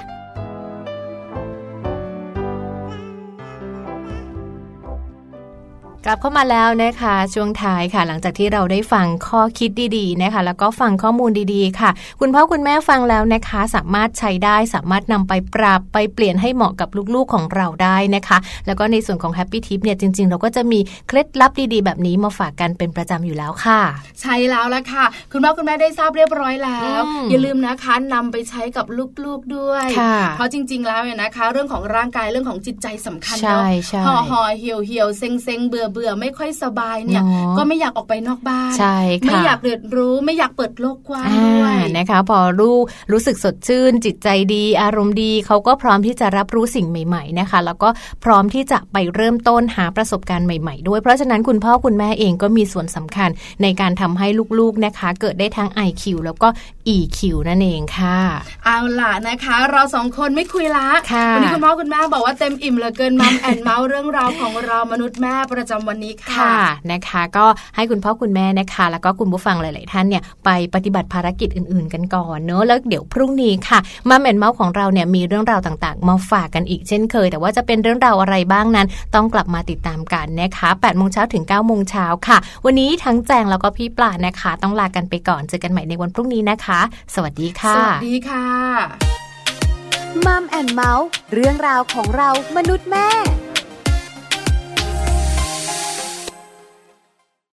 [6.08, 11.90] กลับเข้ามาแล้วนะคะช่วงท้ายค่ะ หลังจากที่เราได้ฟังข้อคิดดีๆนะคะ แล้วก็ฟังข้อมูลดีๆ ค่ะ
[12.20, 23.82] คุณพ่อคุณแม่ฟังแล้วนะคะ สามารถใช้ได้สามารถนำไปปรับไปเปลี่ยนให้เหมาะกับลูกๆของเราได้นะคะ แล้วก็ในส่วนของ Happy Tip เนี่ยจริง ๆ เราก็จะมีเคล็ดลับดีๆ แบบนี้มาฝากกันเป็นประจำอยู่แล้วค่ะ
[24.22, 28.86] ใช่แล้วละค่ะ คุณพ่อคุณแม่ได้ทราบเรียบร้อยแล้วอืมอย่าลืมนะคะนำไปใช้กับ
[29.24, 42.78] ลูกๆด้วยค่ะเพราะจริง ๆ แล้วเนี่ยนะคะ เรื่องของร่างกายเรื่องของจิตใจสำคัญใช่เนาะใช่ห่อห่อเหี่ยวเหี่ยวเซ็งเซ็งเบื่อเบื่อไม่ค่อยสบายเนี่ยเนาะก็ไม่อยากออกไปนอกบ้านใช่ค่ะไม่อยากเรียนรู้ไม่อยากเปิดโลกกว้างอ่าด้วยนะคะ พอรู้
[43.12, 47.90] รู้สึกสดชื่น จิตใจดี อารมณ์ดีเขาก็พร้อมที่จะรับรู้สิ่งใหม่ ๆนะคะ แล้วก็
[48.24, 53.30] พร้อมที่จะไปเริ่มต้นหาประสบการณ์ใหม่ๆ ด้วยเพราะฉะนั้นคุณพ่อคุณแม่เองก็มีส่วนสำคัญ
[53.62, 54.28] ในการทำให้
[54.60, 56.48] ลูกๆนะคะ เกิดได้ทั้ง IQ แล้วก็
[56.96, 57.20] EQ
[57.50, 58.20] นั่นเองค่ะ
[58.66, 66.58] เอาล่ะนะคะ เราสองคนไม่คุยละค่ะวันี้คุณพ่อคุณแม่บอกว่าเต็มอิ่มเหลือเกินมัมแอนเมาส์เรื่องราวของเรามนุษย์แม่ประจำวันนี้ค่ะค่ะ
[66.92, 73.80] นะคะ ก็ให้คุณพ่อคุณแม่นะคะ แล้วก็คุณผู้ฟังหลาย ๆ ท่านเนี่ยไปปฏิบัติภารกิจอื่น ๆ กันก่อนเนอะแล้วเดี๋ยวพรุ่งนี้ค่ะ
[74.10, 86.80] มาแอนเมาส์ของเราเนี่ยมีเรื่องราวต่าง ๆ มาฝากกันอีกเช่นเคย แต่ว่าจะเป็นเรื่องราวอะไรบ้างนั้น ต้องกลับมาติดตามกันนะคะ8โมงเช้าถึง9โมงเช้าค่ะ วันนี้ทั้งแจงแล้วก็พี่ปลานะคะ ต้องลากันไปก่อนเจอกันใหม่ในวันพรุ่งนี้นะคะ
[87.14, 88.48] สวัสดีค่ะ สวัสดีค่ะ
[90.26, 93.08] มัมแอนเมาส์เรื่องราวของเรามนุษย์แม่